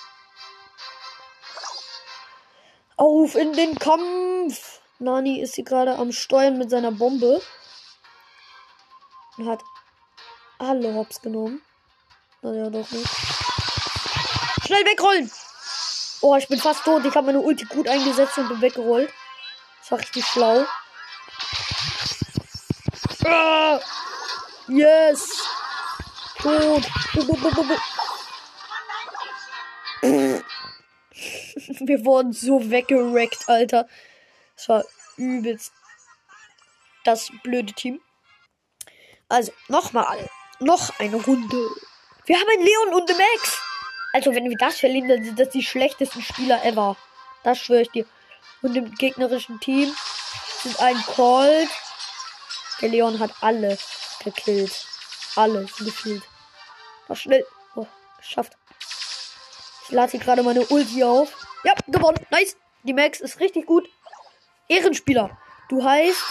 Auf 2.97 3.35
in 3.35 3.53
den 3.53 3.79
Kampf! 3.79 4.72
Nani 5.03 5.41
ist 5.41 5.55
hier 5.55 5.65
gerade 5.65 5.95
am 5.95 6.11
Steuern 6.11 6.57
mit 6.57 6.69
seiner 6.69 6.91
Bombe. 6.91 7.41
Und 9.37 9.49
hat 9.49 9.61
alle 10.57 10.93
Hops 10.93 11.21
genommen. 11.21 11.61
Naja, 12.41 12.69
doch 12.69 12.89
nicht. 12.91 13.09
Schnell 14.65 14.85
wegrollen! 14.85 15.29
Oh, 16.21 16.35
ich 16.37 16.47
bin 16.47 16.59
fast 16.59 16.85
tot. 16.85 17.03
Ich 17.05 17.15
habe 17.15 17.27
meine 17.27 17.39
Ulti 17.39 17.65
gut 17.65 17.87
eingesetzt 17.87 18.37
und 18.37 18.47
bin 18.47 18.61
weggerollt. 18.61 19.11
Das 19.81 19.91
war 19.91 19.99
richtig 19.99 20.25
schlau. 20.25 20.65
Ah! 23.25 23.79
Yes! 24.67 25.43
Tot! 26.37 26.83
Wir 31.79 32.05
wurden 32.05 32.33
so 32.33 32.69
weggerackt, 32.69 33.49
Alter. 33.49 33.87
Das 34.63 34.69
war 34.69 34.85
übelst 35.17 35.73
das 37.03 37.29
blöde 37.43 37.73
Team. 37.73 37.99
Also, 39.27 39.51
nochmal. 39.67 40.29
Noch 40.59 40.97
eine 40.99 41.17
Runde. 41.17 41.57
Wir 42.25 42.37
haben 42.37 42.47
einen 42.49 42.63
Leon 42.63 42.93
und 42.93 43.09
eine 43.09 43.19
Max. 43.19 43.61
Also, 44.13 44.33
wenn 44.33 44.49
wir 44.49 44.55
das 44.57 44.79
verlieren, 44.79 45.09
dann 45.09 45.21
sind 45.21 45.37
das 45.37 45.49
die 45.49 45.63
schlechtesten 45.63 46.21
Spieler 46.21 46.63
ever. 46.63 46.95
Das 47.43 47.59
schwöre 47.59 47.81
ich 47.81 47.91
dir. 47.91 48.05
Und 48.61 48.73
im 48.77 48.93
gegnerischen 48.95 49.59
Team 49.59 49.93
sind 50.61 50.79
ein 50.79 50.95
Colt. 51.07 51.69
Der 52.79 52.87
Leon 52.87 53.19
hat 53.19 53.31
alle 53.41 53.77
gekillt. 54.23 54.87
Alle 55.35 55.65
gefühlt. 55.77 56.23
War 57.09 57.17
schnell. 57.17 57.45
Oh, 57.75 57.87
geschafft. 58.17 58.53
Ich 59.83 59.91
lade 59.91 60.11
hier 60.11 60.21
gerade 60.21 60.41
meine 60.41 60.65
Ulti 60.67 61.03
auf. 61.03 61.35
Ja, 61.65 61.73
gewonnen. 61.87 62.25
Nice. 62.29 62.55
Die 62.83 62.93
Max 62.93 63.19
ist 63.19 63.41
richtig 63.41 63.65
gut. 63.65 63.89
Ehrenspieler. 64.67 65.37
Du 65.69 65.83
heißt 65.83 66.23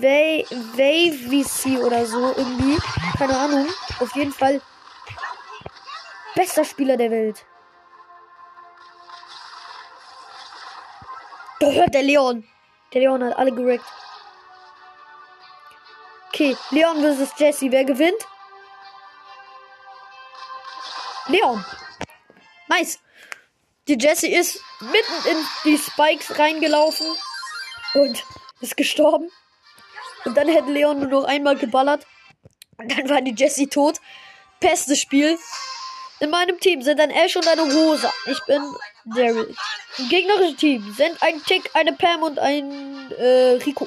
VC 0.00 1.82
oder 1.84 2.06
so 2.06 2.34
irgendwie. 2.36 2.78
Keine 3.18 3.36
Ahnung. 3.36 3.66
Auf 4.00 4.14
jeden 4.14 4.32
Fall 4.32 4.60
bester 6.34 6.64
Spieler 6.64 6.96
der 6.96 7.10
Welt. 7.10 7.44
Da 11.60 11.70
hört 11.70 11.94
der 11.94 12.02
Leon. 12.02 12.46
Der 12.92 13.00
Leon 13.00 13.24
hat 13.24 13.36
alle 13.36 13.52
gerackt. 13.52 13.84
Okay, 16.28 16.56
Leon 16.70 17.00
versus 17.00 17.30
Jesse. 17.38 17.72
Wer 17.72 17.84
gewinnt? 17.84 18.26
Leon. 21.28 21.64
Nice. 22.68 22.98
Die 23.88 23.96
Jessie 23.98 24.32
ist 24.32 24.60
mitten 24.80 25.28
in 25.30 25.36
die 25.64 25.78
Spikes 25.78 26.38
reingelaufen 26.38 27.06
und 27.94 28.24
ist 28.60 28.76
gestorben. 28.76 29.30
Und 30.24 30.36
dann 30.36 30.48
hätte 30.48 30.72
Leon 30.72 30.98
nur 30.98 31.08
noch 31.08 31.24
einmal 31.24 31.56
geballert. 31.56 32.04
Und 32.78 32.90
dann 32.90 33.08
war 33.08 33.22
die 33.22 33.34
Jessie 33.34 33.68
tot. 33.68 34.00
Bestes 34.58 35.00
Spiel. 35.00 35.38
In 36.18 36.30
meinem 36.30 36.58
Team 36.58 36.82
sind 36.82 36.98
ein 37.00 37.10
Ash 37.10 37.36
und 37.36 37.46
eine 37.46 37.62
Rosa. 37.62 38.12
Ich 38.26 38.42
bin 38.46 38.62
Daryl. 39.04 39.54
Im 39.98 40.08
gegnerischen 40.08 40.56
Team 40.56 40.94
sind 40.94 41.22
ein 41.22 41.42
Tick, 41.44 41.70
eine 41.74 41.92
Pam 41.92 42.22
und 42.22 42.38
ein 42.38 43.12
äh, 43.12 43.58
Rico. 43.64 43.86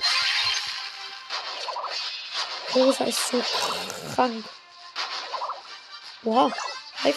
Rosa 2.74 3.04
ist 3.04 3.28
so 3.28 3.44
krank. 4.16 4.46
Wow. 6.22 6.54
High 7.04 7.16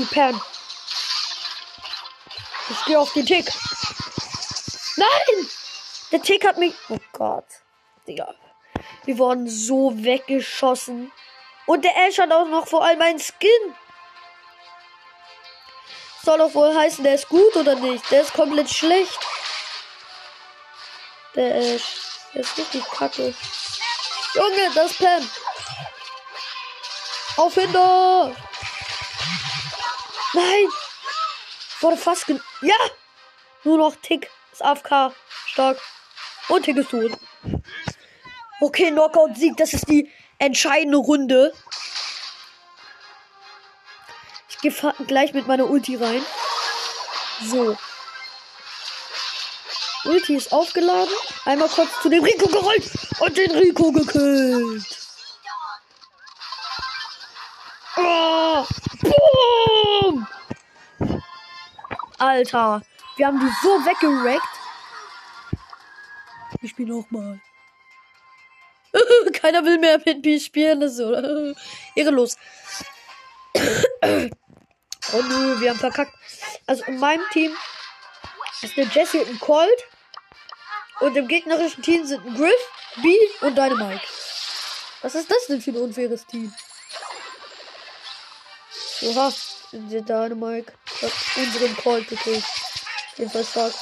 Die 0.00 0.06
Pam. 0.06 0.40
Ich 2.70 2.84
gehe 2.86 2.98
auf 2.98 3.12
den 3.12 3.26
Tick. 3.26 3.52
Nein! 4.96 5.48
Der 6.10 6.22
Tick 6.22 6.46
hat 6.46 6.56
mich. 6.56 6.74
Oh 6.88 6.96
Gott. 7.12 7.44
Digga. 8.08 8.34
Wir 9.04 9.18
wurden 9.18 9.46
so 9.46 9.92
weggeschossen. 10.02 11.12
Und 11.66 11.84
der 11.84 11.94
Ash 11.98 12.18
hat 12.18 12.32
auch 12.32 12.46
noch 12.46 12.66
vor 12.66 12.82
allem 12.82 13.02
einen 13.02 13.18
Skin. 13.18 13.74
Soll 16.24 16.38
doch 16.38 16.54
wohl 16.54 16.74
heißen, 16.74 17.04
der 17.04 17.16
ist 17.16 17.28
gut 17.28 17.54
oder 17.56 17.74
nicht? 17.74 18.10
Der 18.10 18.22
ist 18.22 18.32
komplett 18.32 18.70
schlecht. 18.70 19.20
Der 21.34 21.56
Ash. 21.56 21.82
Der 22.32 22.40
ist 22.40 22.56
richtig 22.56 22.84
kacke. 22.88 23.34
Junge, 24.34 24.70
das 24.74 24.94
Pam. 24.94 25.30
Auf 27.36 27.54
hinter! 27.54 28.34
Nein! 30.32 30.68
Wurde 31.80 31.96
fast 31.96 32.26
gen 32.26 32.40
Ja! 32.62 32.74
Nur 33.64 33.78
noch 33.78 33.96
Tick. 33.96 34.30
Ist 34.52 34.62
AFK. 34.62 35.14
Stark. 35.46 35.78
Und 36.48 36.64
Tick 36.64 36.76
ist 36.76 36.90
tot. 36.90 37.12
Okay, 38.60 38.90
Knockout-Sieg. 38.90 39.56
Das 39.56 39.72
ist 39.72 39.88
die 39.88 40.10
entscheidende 40.38 40.98
Runde. 40.98 41.52
Ich 44.48 44.58
gehe 44.58 44.94
gleich 45.06 45.32
mit 45.32 45.46
meiner 45.46 45.68
Ulti 45.68 45.96
rein. 45.96 46.24
So. 47.46 47.76
Ulti 50.04 50.36
ist 50.36 50.52
aufgeladen. 50.52 51.12
Einmal 51.44 51.68
kurz 51.68 51.90
zu 52.02 52.08
dem 52.08 52.22
Rico 52.22 52.46
gerollt 52.48 52.90
und 53.20 53.36
den 53.36 53.50
Rico 53.52 53.92
gekillt. 53.92 55.09
Alter, 62.20 62.82
wir 63.16 63.26
haben 63.26 63.40
die 63.40 63.50
so 63.62 63.68
weggerackt. 63.84 64.46
Ich 66.60 66.70
spiele 66.70 66.94
nochmal. 66.94 67.40
Keiner 69.32 69.64
will 69.64 69.78
mehr 69.78 69.98
mit 70.04 70.22
mir 70.24 70.38
spielen. 70.38 70.80
Das 70.80 70.92
ist 70.92 70.98
so 70.98 71.14
ehrenlos. 71.94 72.36
oh 73.56 75.22
nö, 75.22 75.60
wir 75.60 75.70
haben 75.70 75.78
verkackt. 75.78 76.12
Also 76.66 76.84
in 76.84 76.98
meinem 76.98 77.24
Team 77.32 77.56
ist 78.60 78.76
eine 78.76 78.86
Jessie 78.88 79.20
und 79.20 79.30
ein 79.30 79.40
Colt. 79.40 79.84
Und 81.00 81.16
im 81.16 81.26
gegnerischen 81.26 81.82
Team 81.82 82.04
sind 82.04 82.26
ein 82.26 82.34
Griff, 82.34 82.70
B 83.02 83.16
und 83.40 83.56
Dynamite. 83.56 84.02
Was 85.00 85.14
ist 85.14 85.30
das 85.30 85.46
denn 85.46 85.62
für 85.62 85.70
ein 85.70 85.78
unfaires 85.78 86.26
Team? 86.26 86.52
Oha, 89.02 89.32
der 89.72 90.02
Dynamite 90.02 90.72
hat 91.00 91.12
unseren 91.36 91.76
Call 91.76 92.02
gekillt. 92.04 92.44
Jedenfalls 93.16 93.50
stark. 93.50 93.74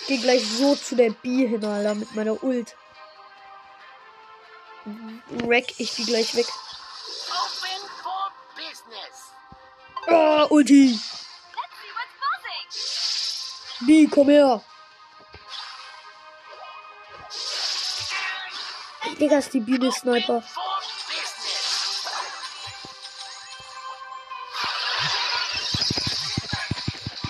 Ich 0.00 0.06
geh 0.06 0.16
gleich 0.18 0.48
so 0.48 0.74
zu 0.76 0.96
der 0.96 1.10
B 1.10 1.46
hin, 1.46 1.64
Alter, 1.64 1.94
mit 1.94 2.14
meiner 2.14 2.42
Ult. 2.42 2.76
Wreck 5.30 5.74
ich 5.78 5.94
die 5.94 6.04
gleich 6.04 6.34
weg. 6.36 6.46
Open 7.28 7.88
for 8.02 8.32
business. 8.54 9.32
Ah, 10.06 10.46
Ulti. 10.50 10.98
B, 13.86 14.06
komm 14.06 14.28
her. 14.28 14.62
Digga, 19.18 19.38
ist 19.38 19.54
die 19.54 19.60
Biene 19.60 19.90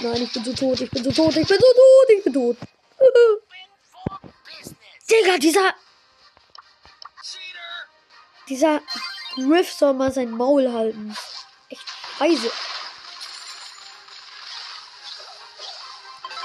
Nein, 0.07 0.23
ich 0.23 0.33
bin 0.33 0.45
so 0.45 0.53
tot, 0.53 0.81
ich 0.81 0.90
bin 0.90 1.03
so 1.03 1.11
tot, 1.11 1.37
ich 1.37 1.49
bin 1.49 1.59
so 1.59 1.66
tot, 1.66 2.11
ich 2.16 2.23
bin 2.23 2.33
tot. 2.33 2.57
Digga, 5.11 5.37
dieser, 5.38 5.75
dieser 8.49 8.81
Griff 9.35 9.73
soll 9.73 9.95
mal 9.95 10.12
sein 10.12 10.31
Maul 10.31 10.73
halten. 10.73 11.16
Echt 11.69 11.83
scheiße. 12.19 12.53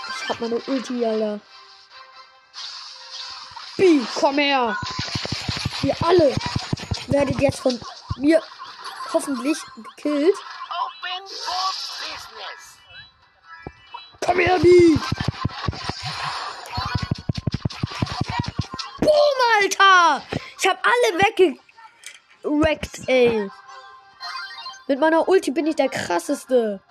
Ich 0.08 0.30
hab 0.30 0.40
meine 0.40 0.56
Ulti, 0.56 1.06
Alter. 1.06 1.40
B, 3.78 4.00
komm 4.16 4.40
her. 4.40 4.76
Ihr 5.84 5.96
alle 6.02 6.34
werdet 7.08 7.40
jetzt 7.40 7.60
von 7.60 7.80
mir 8.18 8.42
hoffentlich 9.14 9.60
gekillt. 9.76 10.36
Komm 14.32 14.40
her, 14.40 14.60
B. 14.60 14.70
Boom, 19.02 19.38
Alter. 19.60 20.24
Ich 20.58 20.70
hab 20.70 20.80
alle 20.86 21.20
weggewreckt, 21.20 23.10
ey. 23.10 23.52
Mit 24.88 25.00
meiner 25.02 25.28
Ulti 25.28 25.52
bin 25.52 25.68
ich 25.68 25.76
der 25.76 25.90
krasseste. 25.90 26.82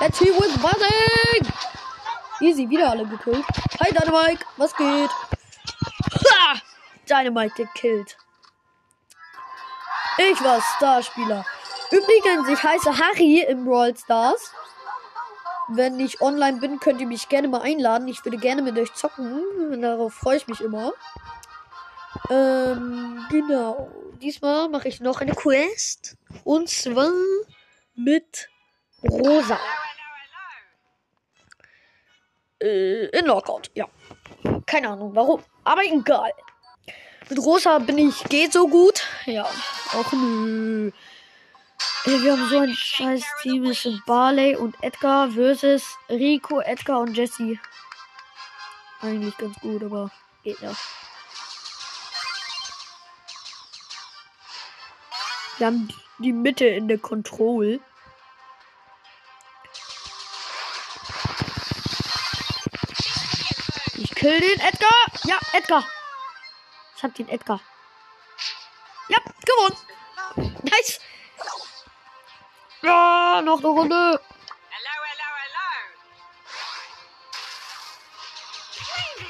Let's 0.00 0.18
see 0.18 0.32
with 0.32 0.60
buzzing. 0.60 1.52
Easy, 2.40 2.68
wieder 2.68 2.90
alle 2.90 3.06
gekillt. 3.06 3.46
Hi, 3.78 3.92
Dynamite. 3.92 4.44
Was 4.56 4.74
geht? 4.74 5.10
Ha! 6.28 6.60
Dynamite 7.08 7.54
gekillt. 7.54 8.16
Ich 10.18 10.42
war 10.42 10.60
Starspieler. 10.76 11.44
Übrigens, 11.94 12.48
ich 12.48 12.60
heiße 12.60 12.98
Harry 12.98 13.44
im 13.48 13.66
Brawl 13.66 13.96
Stars. 13.96 14.52
Wenn 15.68 16.00
ich 16.00 16.20
online 16.20 16.58
bin, 16.58 16.80
könnt 16.80 17.00
ihr 17.00 17.06
mich 17.06 17.28
gerne 17.28 17.46
mal 17.46 17.62
einladen. 17.62 18.08
Ich 18.08 18.24
würde 18.24 18.36
gerne 18.36 18.62
mit 18.62 18.76
euch 18.76 18.92
zocken. 18.94 19.80
Darauf 19.80 20.12
freue 20.12 20.38
ich 20.38 20.48
mich 20.48 20.60
immer. 20.60 20.92
Ähm, 22.30 23.24
genau. 23.30 23.92
Diesmal 24.20 24.68
mache 24.68 24.88
ich 24.88 25.00
noch 25.00 25.20
eine 25.20 25.34
Quest. 25.34 26.16
Und 26.42 26.68
zwar 26.68 27.12
mit 27.94 28.48
Rosa. 29.04 29.60
Äh, 32.60 33.06
in 33.06 33.24
Knockout, 33.24 33.70
ja. 33.74 33.86
Keine 34.66 34.88
Ahnung 34.88 35.14
warum. 35.14 35.44
Aber 35.62 35.84
egal. 35.84 36.32
Mit 37.30 37.38
Rosa 37.38 37.78
bin 37.78 37.98
ich 37.98 38.24
geht 38.24 38.52
so 38.52 38.66
gut. 38.66 39.04
Ja. 39.26 39.46
Auch 39.92 40.12
nö. 40.12 40.90
Ey, 42.06 42.22
wir 42.22 42.32
haben 42.32 42.48
so 42.50 42.58
ein 42.58 42.74
scheiß 42.74 43.24
Team. 43.40 43.64
Es 43.64 43.82
sind 43.82 44.04
Barley 44.04 44.56
und 44.56 44.76
Edgar 44.82 45.30
versus 45.30 45.96
Rico, 46.10 46.60
Edgar 46.60 47.00
und 47.00 47.16
Jesse. 47.16 47.58
Eigentlich 49.00 49.34
ganz 49.38 49.58
gut, 49.60 49.82
aber 49.82 50.10
geht 50.42 50.60
ja. 50.60 50.74
Wir 55.56 55.66
haben 55.66 55.88
die 56.18 56.32
Mitte 56.32 56.66
in 56.66 56.88
der 56.88 56.98
Control. 56.98 57.80
Ich 63.94 64.14
kill 64.14 64.40
den 64.40 64.60
Edgar. 64.60 65.06
Ja, 65.24 65.38
Edgar. 65.54 65.84
Ich 66.96 67.02
hab 67.02 67.14
den 67.14 67.30
Edgar. 67.30 67.60
Ja, 69.08 69.18
gewonnen. 69.46 70.58
Nice. 70.64 71.00
Ja, 72.84 73.40
noch 73.42 73.58
eine 73.58 73.68
Runde. 73.68 74.20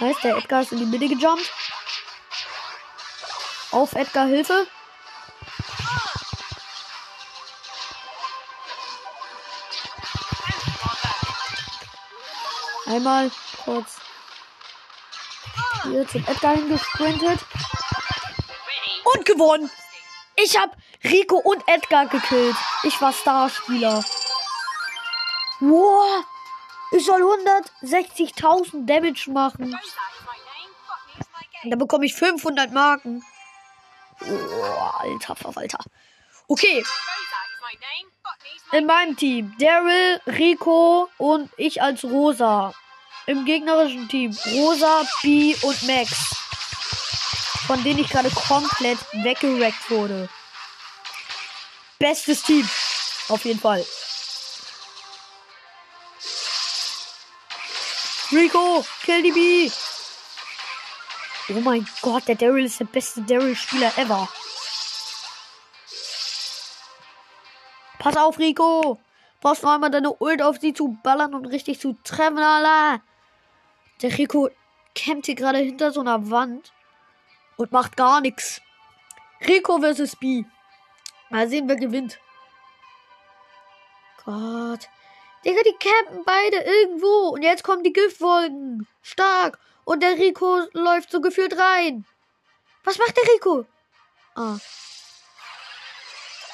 Heißt, 0.01 0.25
der 0.25 0.37
Edgar 0.37 0.63
ist 0.63 0.73
in 0.73 0.79
die 0.79 0.87
Mitte 0.87 1.09
gejumpt. 1.09 1.53
Auf 3.71 3.93
Edgar 3.95 4.27
Hilfe. 4.27 4.67
Einmal 12.87 13.31
kurz 13.65 13.97
hier 15.85 16.07
zum 16.09 16.27
Edgar 16.27 16.57
hingesprintet. 16.57 17.41
Und 19.05 19.25
gewonnen. 19.25 19.71
Ich 20.37 20.59
hab 20.59 20.77
Rico 21.05 21.37
und 21.37 21.63
Edgar 21.69 22.07
gekillt. 22.07 22.57
Ich 22.83 23.01
war 23.01 23.13
Starspieler. 23.13 24.05
Wow. 25.61 26.25
Ich 26.93 27.05
soll 27.05 27.23
160.000 27.83 28.87
Damage 28.87 29.31
machen. 29.31 29.79
Da 31.65 31.77
bekomme 31.77 32.07
ich 32.07 32.15
500 32.15 32.73
Marken. 32.73 33.25
Oh, 34.21 34.81
alter 34.99 35.35
Verwalter. 35.35 35.79
Okay, 36.47 36.85
in 38.73 38.87
meinem 38.87 39.17
Team 39.17 39.55
Daryl, 39.59 40.21
Rico 40.27 41.09
und 41.19 41.49
ich 41.57 41.81
als 41.81 42.03
Rosa. 42.03 42.75
Im 43.27 43.45
gegnerischen 43.45 44.09
Team 44.09 44.37
Rosa, 44.47 45.05
B 45.23 45.55
und 45.63 45.83
Max. 45.85 46.35
Von 47.69 47.83
denen 47.85 48.01
ich 48.01 48.09
gerade 48.09 48.31
komplett 48.31 48.99
weggerackt 49.23 49.91
wurde. 49.91 50.29
Bestes 51.99 52.43
Team. 52.43 52.69
Auf 53.29 53.45
jeden 53.45 53.61
Fall. 53.61 53.85
Rico, 58.33 58.85
kill 59.03 59.23
die 59.23 59.33
B. 59.33 59.71
Oh 61.51 61.61
mein 61.61 61.87
Gott, 62.01 62.27
der 62.27 62.37
Daryl 62.37 62.65
ist 62.65 62.81
der 62.81 62.87
beste 62.87 63.23
Daryl-Spieler 63.23 63.97
ever. 63.99 64.29
Pass 67.99 68.17
auf, 68.17 68.39
Rico. 68.39 69.01
Brauchst 69.41 69.63
noch 69.63 69.73
einmal 69.73 69.91
deine 69.91 70.15
Ult 70.21 70.43
auf 70.43 70.59
sie 70.59 70.73
zu 70.73 70.99
ballern 71.03 71.35
und 71.35 71.47
richtig 71.47 71.81
zu 71.81 71.97
treffen, 72.03 72.39
Alter. 72.39 73.03
Der 74.01 74.17
Rico 74.17 74.49
kämpft 74.95 75.27
hier 75.27 75.35
gerade 75.35 75.59
hinter 75.59 75.93
so 75.93 76.01
einer 76.01 76.31
Wand 76.31 76.73
und 77.57 77.73
macht 77.73 77.97
gar 77.97 78.21
nichts. 78.21 78.61
Rico 79.47 79.79
versus 79.81 80.17
B. 80.17 80.45
Mal 81.35 81.49
sehen, 81.49 81.69
wer 81.69 81.75
gewinnt. 81.75 82.21
Gott. 84.25 84.89
Digga, 85.45 85.61
die 85.65 85.77
campen 85.81 86.25
beide 86.25 86.59
irgendwo. 86.59 87.31
Und 87.31 87.43
jetzt 87.43 87.65
kommen 87.65 87.83
die 87.83 87.93
Giftwolken. 87.93 88.87
Stark. 89.03 89.59
Und 89.85 90.05
der 90.05 90.17
Rico 90.17 90.61
läuft 90.75 91.11
so 91.11 91.21
gefühlt 91.21 91.59
rein. 91.59 92.05
Was 92.85 92.99
macht 92.99 93.17
der 93.17 93.35
Rico? 93.35 93.67
Ah. 94.37 94.59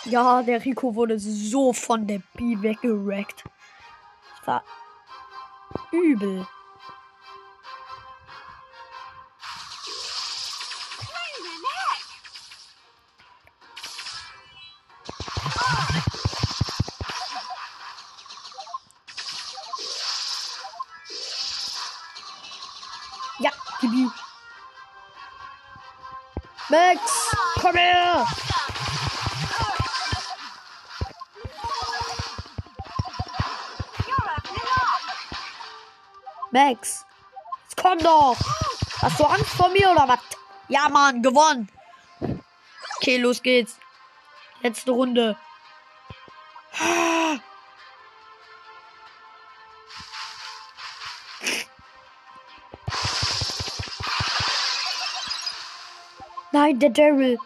Ja, 0.07 0.43
der 0.43 0.65
Rico 0.65 0.95
wurde 0.95 1.19
so 1.19 1.75
von 1.75 2.07
der 2.07 2.23
B 2.33 2.57
weggerackt. 2.63 3.45
Das 4.39 4.47
war 4.47 4.65
übel. 5.93 6.49
Max, 26.71 27.01
komm 27.61 27.75
her! 27.77 28.27
Max, 36.53 37.05
komm 37.77 37.99
doch! 37.99 38.37
Hast 39.03 39.19
du 39.19 39.25
Angst 39.25 39.51
vor 39.51 39.69
mir 39.71 39.91
oder 39.91 40.07
was? 40.07 40.21
Ja, 40.69 40.89
Mann, 40.89 41.23
gewonnen! 41.23 41.69
Okay, 42.99 43.17
los 43.17 43.43
geht's. 43.43 43.77
Letzte 44.63 44.93
Runde. 44.93 45.37
Nein, 56.53 56.79
der 56.81 56.91
Daryl. 56.91 57.39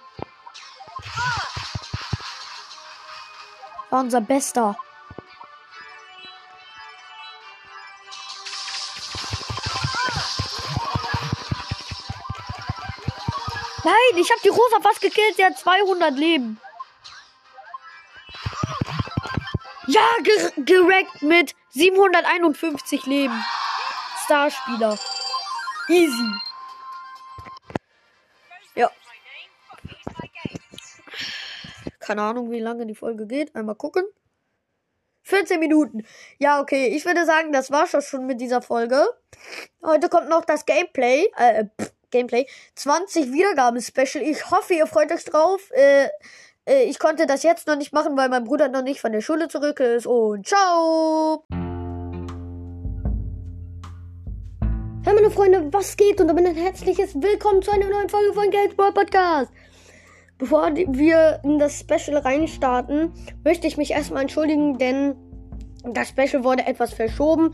War 3.90 4.00
unser 4.00 4.20
Bester. 4.22 4.76
Nein, 13.84 13.94
ich 14.16 14.30
habe 14.30 14.40
die 14.42 14.48
Rosa 14.48 14.80
fast 14.82 15.02
gekillt. 15.02 15.36
Sie 15.36 15.44
hat 15.44 15.58
200 15.58 16.14
Leben. 16.14 16.58
Ja, 19.86 20.08
ger 20.22 20.50
gerackt 20.56 21.20
mit 21.20 21.54
751 21.70 23.04
Leben. 23.04 23.44
Starspieler. 24.24 24.98
Easy. 25.88 26.43
Keine 32.04 32.20
Ahnung, 32.20 32.50
wie 32.50 32.60
lange 32.60 32.84
die 32.84 32.94
Folge 32.94 33.26
geht. 33.26 33.56
Einmal 33.56 33.76
gucken. 33.76 34.04
14 35.22 35.58
Minuten. 35.58 36.04
Ja, 36.38 36.60
okay. 36.60 36.88
Ich 36.88 37.06
würde 37.06 37.24
sagen, 37.24 37.50
das 37.50 37.70
war's 37.70 37.96
schon 38.06 38.26
mit 38.26 38.42
dieser 38.42 38.60
Folge. 38.60 39.02
Heute 39.82 40.10
kommt 40.10 40.28
noch 40.28 40.44
das 40.44 40.66
Gameplay. 40.66 41.30
Äh, 41.38 41.64
pff, 41.80 41.92
Gameplay. 42.10 42.46
20 42.74 43.32
Wiedergaben-Special. 43.32 44.22
Ich 44.22 44.50
hoffe, 44.50 44.74
ihr 44.74 44.86
freut 44.86 45.10
euch 45.12 45.24
drauf. 45.24 45.70
Äh, 45.70 46.08
äh, 46.66 46.84
ich 46.84 46.98
konnte 46.98 47.26
das 47.26 47.42
jetzt 47.42 47.66
noch 47.66 47.76
nicht 47.76 47.94
machen, 47.94 48.14
weil 48.18 48.28
mein 48.28 48.44
Bruder 48.44 48.68
noch 48.68 48.82
nicht 48.82 49.00
von 49.00 49.12
der 49.12 49.22
Schule 49.22 49.48
zurück 49.48 49.80
ist. 49.80 50.06
Und 50.06 50.46
ciao! 50.46 51.46
Hey 55.04 55.14
meine 55.14 55.30
Freunde, 55.30 55.72
was 55.72 55.96
geht? 55.96 56.20
Und 56.20 56.28
damit 56.28 56.46
ein 56.46 56.54
herzliches 56.54 57.14
Willkommen 57.14 57.62
zu 57.62 57.70
einer 57.70 57.88
neuen 57.88 58.10
Folge 58.10 58.34
von 58.34 58.50
Gamesport 58.50 58.94
Podcast. 58.94 59.50
Bevor 60.38 60.74
wir 60.74 61.40
in 61.44 61.58
das 61.58 61.80
Special 61.80 62.18
reinstarten, 62.18 63.12
möchte 63.44 63.66
ich 63.66 63.76
mich 63.76 63.92
erstmal 63.92 64.22
entschuldigen, 64.22 64.78
denn 64.78 65.14
das 65.84 66.08
Special 66.08 66.44
wurde 66.44 66.66
etwas 66.66 66.92
verschoben. 66.92 67.52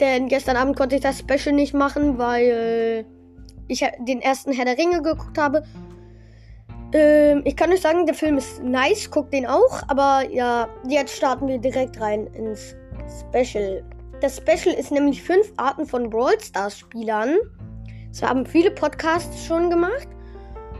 Denn 0.00 0.28
gestern 0.28 0.56
Abend 0.56 0.76
konnte 0.76 0.96
ich 0.96 1.02
das 1.02 1.18
Special 1.18 1.54
nicht 1.54 1.74
machen, 1.74 2.18
weil 2.18 3.04
ich 3.68 3.84
den 4.00 4.20
ersten 4.20 4.52
Herr 4.52 4.64
der 4.64 4.78
Ringe 4.78 5.02
geguckt 5.02 5.38
habe. 5.38 5.62
Ähm, 6.92 7.42
ich 7.44 7.56
kann 7.56 7.70
euch 7.72 7.80
sagen, 7.80 8.06
der 8.06 8.14
Film 8.14 8.38
ist 8.38 8.62
nice, 8.62 9.10
guckt 9.10 9.32
den 9.32 9.46
auch. 9.46 9.82
Aber 9.88 10.22
ja, 10.30 10.68
jetzt 10.88 11.16
starten 11.16 11.48
wir 11.48 11.58
direkt 11.58 12.00
rein 12.00 12.26
ins 12.28 12.76
Special. 13.20 13.84
Das 14.20 14.36
Special 14.38 14.74
ist 14.74 14.90
nämlich 14.90 15.22
fünf 15.22 15.52
Arten 15.56 15.86
von 15.86 16.08
Brawl 16.08 16.40
Stars 16.40 16.78
Spielern. 16.78 17.36
Das 18.08 18.22
haben 18.22 18.46
viele 18.46 18.70
Podcasts 18.70 19.44
schon 19.44 19.68
gemacht. 19.68 20.08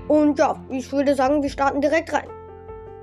Und 0.08 0.38
ja, 0.38 0.56
ich 0.68 0.92
würde 0.92 1.14
sagen, 1.14 1.42
wir 1.42 1.50
starten 1.50 1.80
direkt 1.80 2.12
rein. 2.12 2.28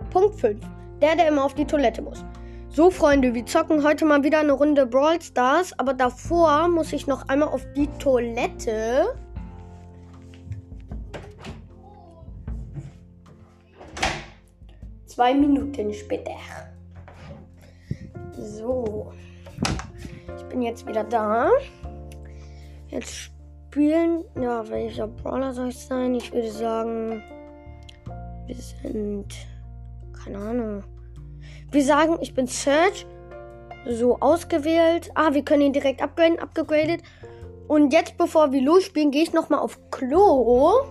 Punkt 0.09 0.39
5. 0.39 0.59
Der, 1.01 1.15
der 1.15 1.27
immer 1.27 1.43
auf 1.43 1.53
die 1.53 1.65
Toilette 1.65 2.01
muss. 2.01 2.23
So, 2.69 2.89
Freunde, 2.89 3.33
wir 3.33 3.45
zocken 3.45 3.83
heute 3.83 4.05
mal 4.05 4.23
wieder 4.23 4.39
eine 4.39 4.53
Runde 4.53 4.85
Brawl 4.85 5.21
Stars. 5.21 5.77
Aber 5.77 5.93
davor 5.93 6.67
muss 6.69 6.93
ich 6.93 7.07
noch 7.07 7.27
einmal 7.27 7.49
auf 7.49 7.65
die 7.75 7.87
Toilette. 7.99 9.13
Zwei 15.05 15.33
Minuten 15.33 15.93
später. 15.93 16.31
So. 18.31 19.11
Ich 20.37 20.43
bin 20.45 20.61
jetzt 20.61 20.87
wieder 20.87 21.03
da. 21.03 21.49
Jetzt 22.87 23.32
spielen. 23.73 24.23
Ja, 24.39 24.69
welcher 24.69 25.07
Brawler 25.07 25.51
soll 25.51 25.69
es 25.69 25.87
sein? 25.87 26.13
Ich 26.13 26.31
würde 26.31 26.51
sagen. 26.51 27.23
Wir 28.45 28.55
sind. 28.55 29.33
Keine 30.23 30.37
Ahnung. 30.37 30.83
Wir 31.71 31.83
sagen, 31.83 32.17
ich 32.21 32.35
bin 32.35 32.45
Search. 32.45 33.07
So 33.87 34.19
ausgewählt. 34.19 35.09
Ah, 35.15 35.33
wir 35.33 35.43
können 35.43 35.63
ihn 35.63 35.73
direkt 35.73 36.03
upgraden. 36.03 36.37
Abgegradet. 36.37 37.01
Und 37.67 37.93
jetzt, 37.93 38.15
bevor 38.17 38.51
wir 38.51 38.61
losspielen, 38.61 39.09
gehe 39.09 39.23
ich 39.23 39.33
nochmal 39.33 39.59
auf 39.59 39.79
Klo. 39.89 40.83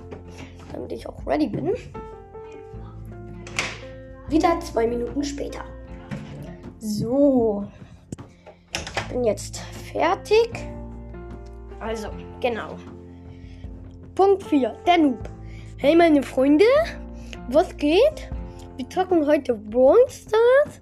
Damit 0.73 0.91
ich 0.91 1.09
auch 1.09 1.25
ready 1.25 1.47
bin. 1.47 1.75
Wieder 4.29 4.59
zwei 4.59 4.89
Minuten 4.89 5.23
später. 5.23 5.65
So. 6.81 7.65
Ich 8.73 9.09
bin 9.09 9.23
jetzt 9.23 9.59
fertig. 9.93 10.51
Also, 11.83 12.11
genau. 12.41 12.77
Punkt 14.15 14.45
4. 14.45 14.77
Der 14.87 14.99
Noob. 14.99 15.29
Hey 15.79 15.97
meine 15.97 16.23
Freunde, 16.23 16.65
was 17.49 17.77
geht? 17.77 18.31
Wir 18.77 18.89
zocken 18.89 19.27
heute 19.27 19.55
Brawl 19.55 19.99
Stars. 20.09 20.81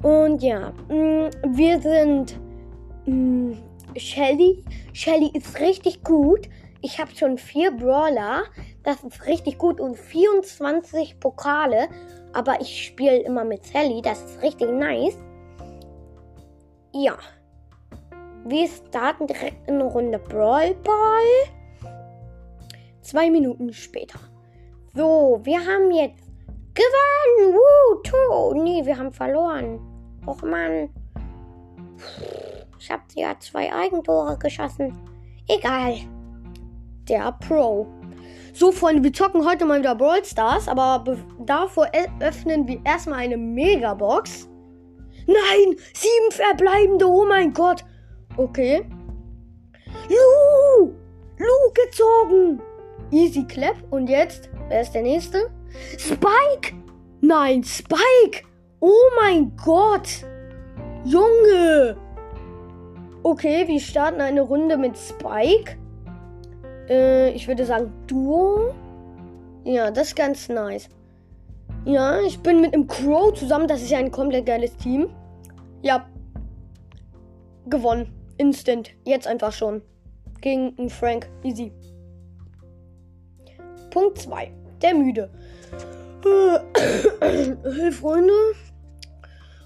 Und 0.00 0.40
ja, 0.40 0.72
mh, 0.88 1.30
wir 1.56 1.80
sind 1.80 2.38
mh, 3.06 3.56
Shelly. 3.96 4.62
Shelly 4.92 5.30
ist 5.34 5.58
richtig 5.58 6.04
gut. 6.04 6.48
Ich 6.82 7.00
habe 7.00 7.10
schon 7.16 7.36
vier 7.36 7.72
Brawler. 7.72 8.44
Das 8.84 9.02
ist 9.02 9.26
richtig 9.26 9.58
gut. 9.58 9.80
Und 9.80 9.96
24 9.96 11.18
Pokale. 11.18 11.88
Aber 12.32 12.60
ich 12.60 12.84
spiele 12.86 13.18
immer 13.22 13.42
mit 13.42 13.64
Sally. 13.64 14.02
Das 14.02 14.22
ist 14.22 14.40
richtig 14.42 14.70
nice. 14.70 15.18
Ja. 16.94 17.18
Wir 18.48 18.66
starten 18.66 19.26
direkt 19.26 19.68
in 19.68 19.74
eine 19.74 19.84
Runde 19.84 20.18
Brawl 20.18 20.74
Ball. 20.82 21.92
Zwei 23.02 23.30
Minuten 23.30 23.72
später. 23.72 24.18
So, 24.94 25.40
wir 25.42 25.58
haben 25.58 25.90
jetzt 25.90 26.24
gewonnen. 26.74 27.54
Woo, 27.54 27.94
to. 28.02 28.54
Nee, 28.62 28.84
wir 28.86 28.96
haben 28.98 29.12
verloren. 29.12 29.78
Och 30.26 30.42
Mann. 30.42 30.88
Ich 32.78 32.90
habe 32.90 33.02
ja 33.14 33.34
zwei 33.38 33.72
Eigentore 33.72 34.38
geschossen. 34.38 34.98
Egal. 35.48 35.96
Der 37.08 37.32
Pro. 37.46 37.86
So, 38.54 38.72
Freunde, 38.72 39.02
wir 39.04 39.12
zocken 39.12 39.46
heute 39.46 39.66
mal 39.66 39.78
wieder 39.80 39.94
Brawl 39.94 40.24
Stars, 40.24 40.68
aber 40.68 41.00
be- 41.04 41.18
davor 41.44 41.88
öffnen 42.20 42.66
wir 42.66 42.80
erstmal 42.84 43.20
eine 43.20 43.36
Megabox. 43.36 44.48
Nein, 45.26 45.76
sieben 45.94 46.30
verbleibende, 46.30 47.06
oh 47.06 47.26
mein 47.26 47.52
Gott. 47.52 47.84
Okay. 48.38 48.86
Lu! 50.08 50.92
Lu 51.38 51.72
gezogen! 51.74 52.62
Easy 53.10 53.42
Clap. 53.42 53.74
Und 53.90 54.08
jetzt, 54.08 54.48
wer 54.68 54.80
ist 54.80 54.92
der 54.92 55.02
nächste? 55.02 55.50
Spike! 55.98 56.76
Nein, 57.20 57.64
Spike! 57.64 58.46
Oh 58.78 59.10
mein 59.20 59.56
Gott! 59.56 60.24
Junge! 61.04 61.96
Okay, 63.24 63.66
wir 63.66 63.80
starten 63.80 64.20
eine 64.20 64.42
Runde 64.42 64.76
mit 64.76 64.96
Spike. 64.96 65.76
Äh, 66.88 67.30
ich 67.30 67.48
würde 67.48 67.64
sagen 67.64 67.92
Duo. 68.06 68.72
Ja, 69.64 69.90
das 69.90 70.08
ist 70.08 70.16
ganz 70.16 70.48
nice. 70.48 70.88
Ja, 71.84 72.20
ich 72.20 72.38
bin 72.38 72.60
mit 72.60 72.72
einem 72.72 72.86
Crow 72.86 73.34
zusammen. 73.34 73.66
Das 73.66 73.82
ist 73.82 73.90
ja 73.90 73.98
ein 73.98 74.12
komplett 74.12 74.46
geiles 74.46 74.76
Team. 74.76 75.08
Ja. 75.82 76.08
Gewonnen. 77.66 78.17
Instant. 78.38 78.90
Jetzt 79.04 79.26
einfach 79.26 79.52
schon. 79.52 79.82
Gegen 80.40 80.88
Frank. 80.88 81.28
Easy. 81.42 81.72
Punkt 83.90 84.18
2. 84.18 84.52
Der 84.80 84.94
Müde. 84.94 85.30
Äh, 86.24 86.58
Hey 87.64 87.92
Freunde. 87.92 88.32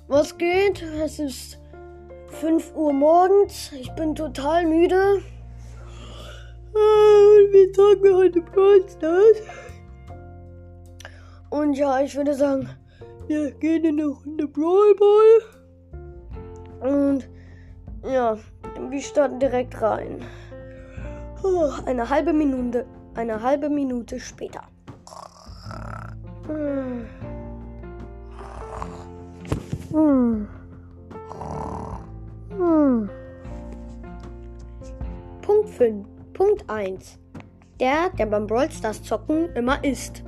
Was 0.09 0.37
geht? 0.37 0.83
Es 0.83 1.19
ist 1.19 1.59
5 2.29 2.75
Uhr 2.75 2.93
morgens. 2.93 3.73
Ich 3.73 3.91
bin 3.93 4.15
total 4.15 4.67
müde. 4.67 5.23
Äh, 6.75 7.43
Und 7.43 7.53
wir 7.53 7.73
zocken 7.73 8.15
heute 8.15 8.41
Brawl. 8.41 8.85
Und 11.51 11.75
ja, 11.75 12.01
ich 12.01 12.17
würde 12.17 12.35
sagen, 12.35 12.69
wir 13.27 13.51
gehen 13.53 13.85
in 13.85 14.01
eine 14.01 14.09
Runde 14.09 14.49
Brawl 14.49 14.95
Ball. 14.95 15.41
Und 16.91 17.29
ja, 18.05 18.37
wir 18.89 19.01
starten 19.01 19.39
direkt 19.39 19.81
rein. 19.81 20.23
Oh, 21.43 21.71
Eine 21.87 22.09
halbe 22.09 22.33
Minute, 22.33 22.87
eine 23.15 23.43
halbe 23.43 23.69
Minute 23.69 24.21
später. 24.21 24.63
Hm. 26.47 27.07
Griffin. 35.83 36.05
Punkt 36.33 36.69
1. 36.71 37.19
Der, 37.81 38.11
der 38.11 38.27
beim 38.27 38.47
Brawl 38.47 38.71
Stars 38.71 39.03
zocken 39.03 39.53
immer 39.55 39.83
ist. 39.83 40.23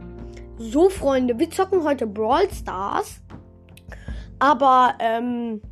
So, 0.58 0.88
Freunde, 0.88 1.38
wir 1.38 1.50
zocken 1.50 1.84
heute 1.84 2.06
Brawl 2.06 2.50
Stars. 2.50 3.20
Aber, 4.38 4.94
ähm, 4.98 5.62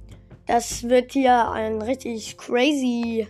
das 0.53 0.87
wird 0.87 1.13
hier 1.13 1.51
ein 1.51 1.81
richtig 1.81 2.37
crazy 2.37 3.27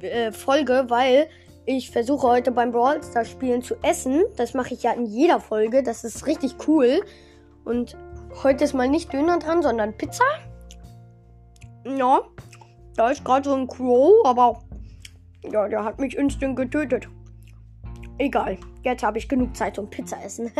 äh, 0.00 0.30
Folge, 0.30 0.84
weil 0.86 1.26
ich 1.66 1.90
versuche 1.90 2.24
heute 2.24 2.52
beim 2.52 2.70
Brawl 2.70 3.02
Stars 3.02 3.30
Spielen 3.30 3.62
zu 3.62 3.74
essen. 3.82 4.22
Das 4.36 4.54
mache 4.54 4.74
ich 4.74 4.84
ja 4.84 4.92
in 4.92 5.06
jeder 5.06 5.40
Folge. 5.40 5.82
Das 5.82 6.04
ist 6.04 6.24
richtig 6.28 6.54
cool. 6.68 7.00
Und 7.64 7.96
heute 8.44 8.62
ist 8.62 8.74
mal 8.74 8.88
nicht 8.88 9.12
Döner 9.12 9.40
dran, 9.40 9.60
sondern 9.60 9.96
Pizza. 9.96 10.22
Ja, 11.84 12.20
da 12.94 13.10
ist 13.10 13.24
gerade 13.24 13.48
so 13.48 13.56
ein 13.56 13.66
Crow, 13.66 14.24
aber 14.24 14.62
ja, 15.42 15.66
der 15.66 15.84
hat 15.84 15.98
mich 15.98 16.16
instant 16.16 16.54
getötet. 16.54 17.08
Egal, 18.18 18.56
jetzt 18.84 19.02
habe 19.02 19.18
ich 19.18 19.28
genug 19.28 19.56
Zeit 19.56 19.74
zum 19.74 19.90
Pizza 19.90 20.22
essen. 20.24 20.52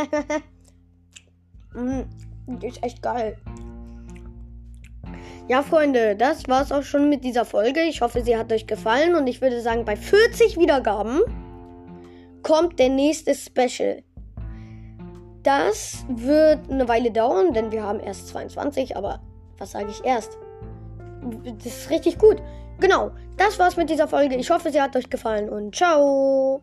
mm, 1.74 2.00
die 2.58 2.66
ist 2.66 2.82
echt 2.82 3.00
geil. 3.02 3.36
Ja, 5.52 5.62
Freunde, 5.62 6.16
das 6.16 6.48
war's 6.48 6.72
auch 6.72 6.82
schon 6.82 7.10
mit 7.10 7.24
dieser 7.24 7.44
Folge. 7.44 7.82
Ich 7.82 8.00
hoffe, 8.00 8.22
sie 8.22 8.38
hat 8.38 8.50
euch 8.50 8.66
gefallen 8.66 9.14
und 9.14 9.26
ich 9.26 9.42
würde 9.42 9.60
sagen, 9.60 9.84
bei 9.84 9.96
40 9.96 10.56
Wiedergaben 10.56 11.20
kommt 12.42 12.78
der 12.78 12.88
nächste 12.88 13.34
Special. 13.34 14.02
Das 15.42 16.06
wird 16.08 16.70
eine 16.70 16.88
Weile 16.88 17.10
dauern, 17.10 17.52
denn 17.52 17.70
wir 17.70 17.82
haben 17.82 18.00
erst 18.00 18.28
22, 18.28 18.96
aber 18.96 19.20
was 19.58 19.72
sage 19.72 19.90
ich 19.90 20.02
erst? 20.02 20.38
Das 21.58 21.66
ist 21.66 21.90
richtig 21.90 22.16
gut. 22.16 22.40
Genau, 22.80 23.10
das 23.36 23.58
war's 23.58 23.76
mit 23.76 23.90
dieser 23.90 24.08
Folge. 24.08 24.36
Ich 24.36 24.50
hoffe, 24.50 24.72
sie 24.72 24.80
hat 24.80 24.96
euch 24.96 25.10
gefallen 25.10 25.50
und 25.50 25.76
ciao. 25.76 26.62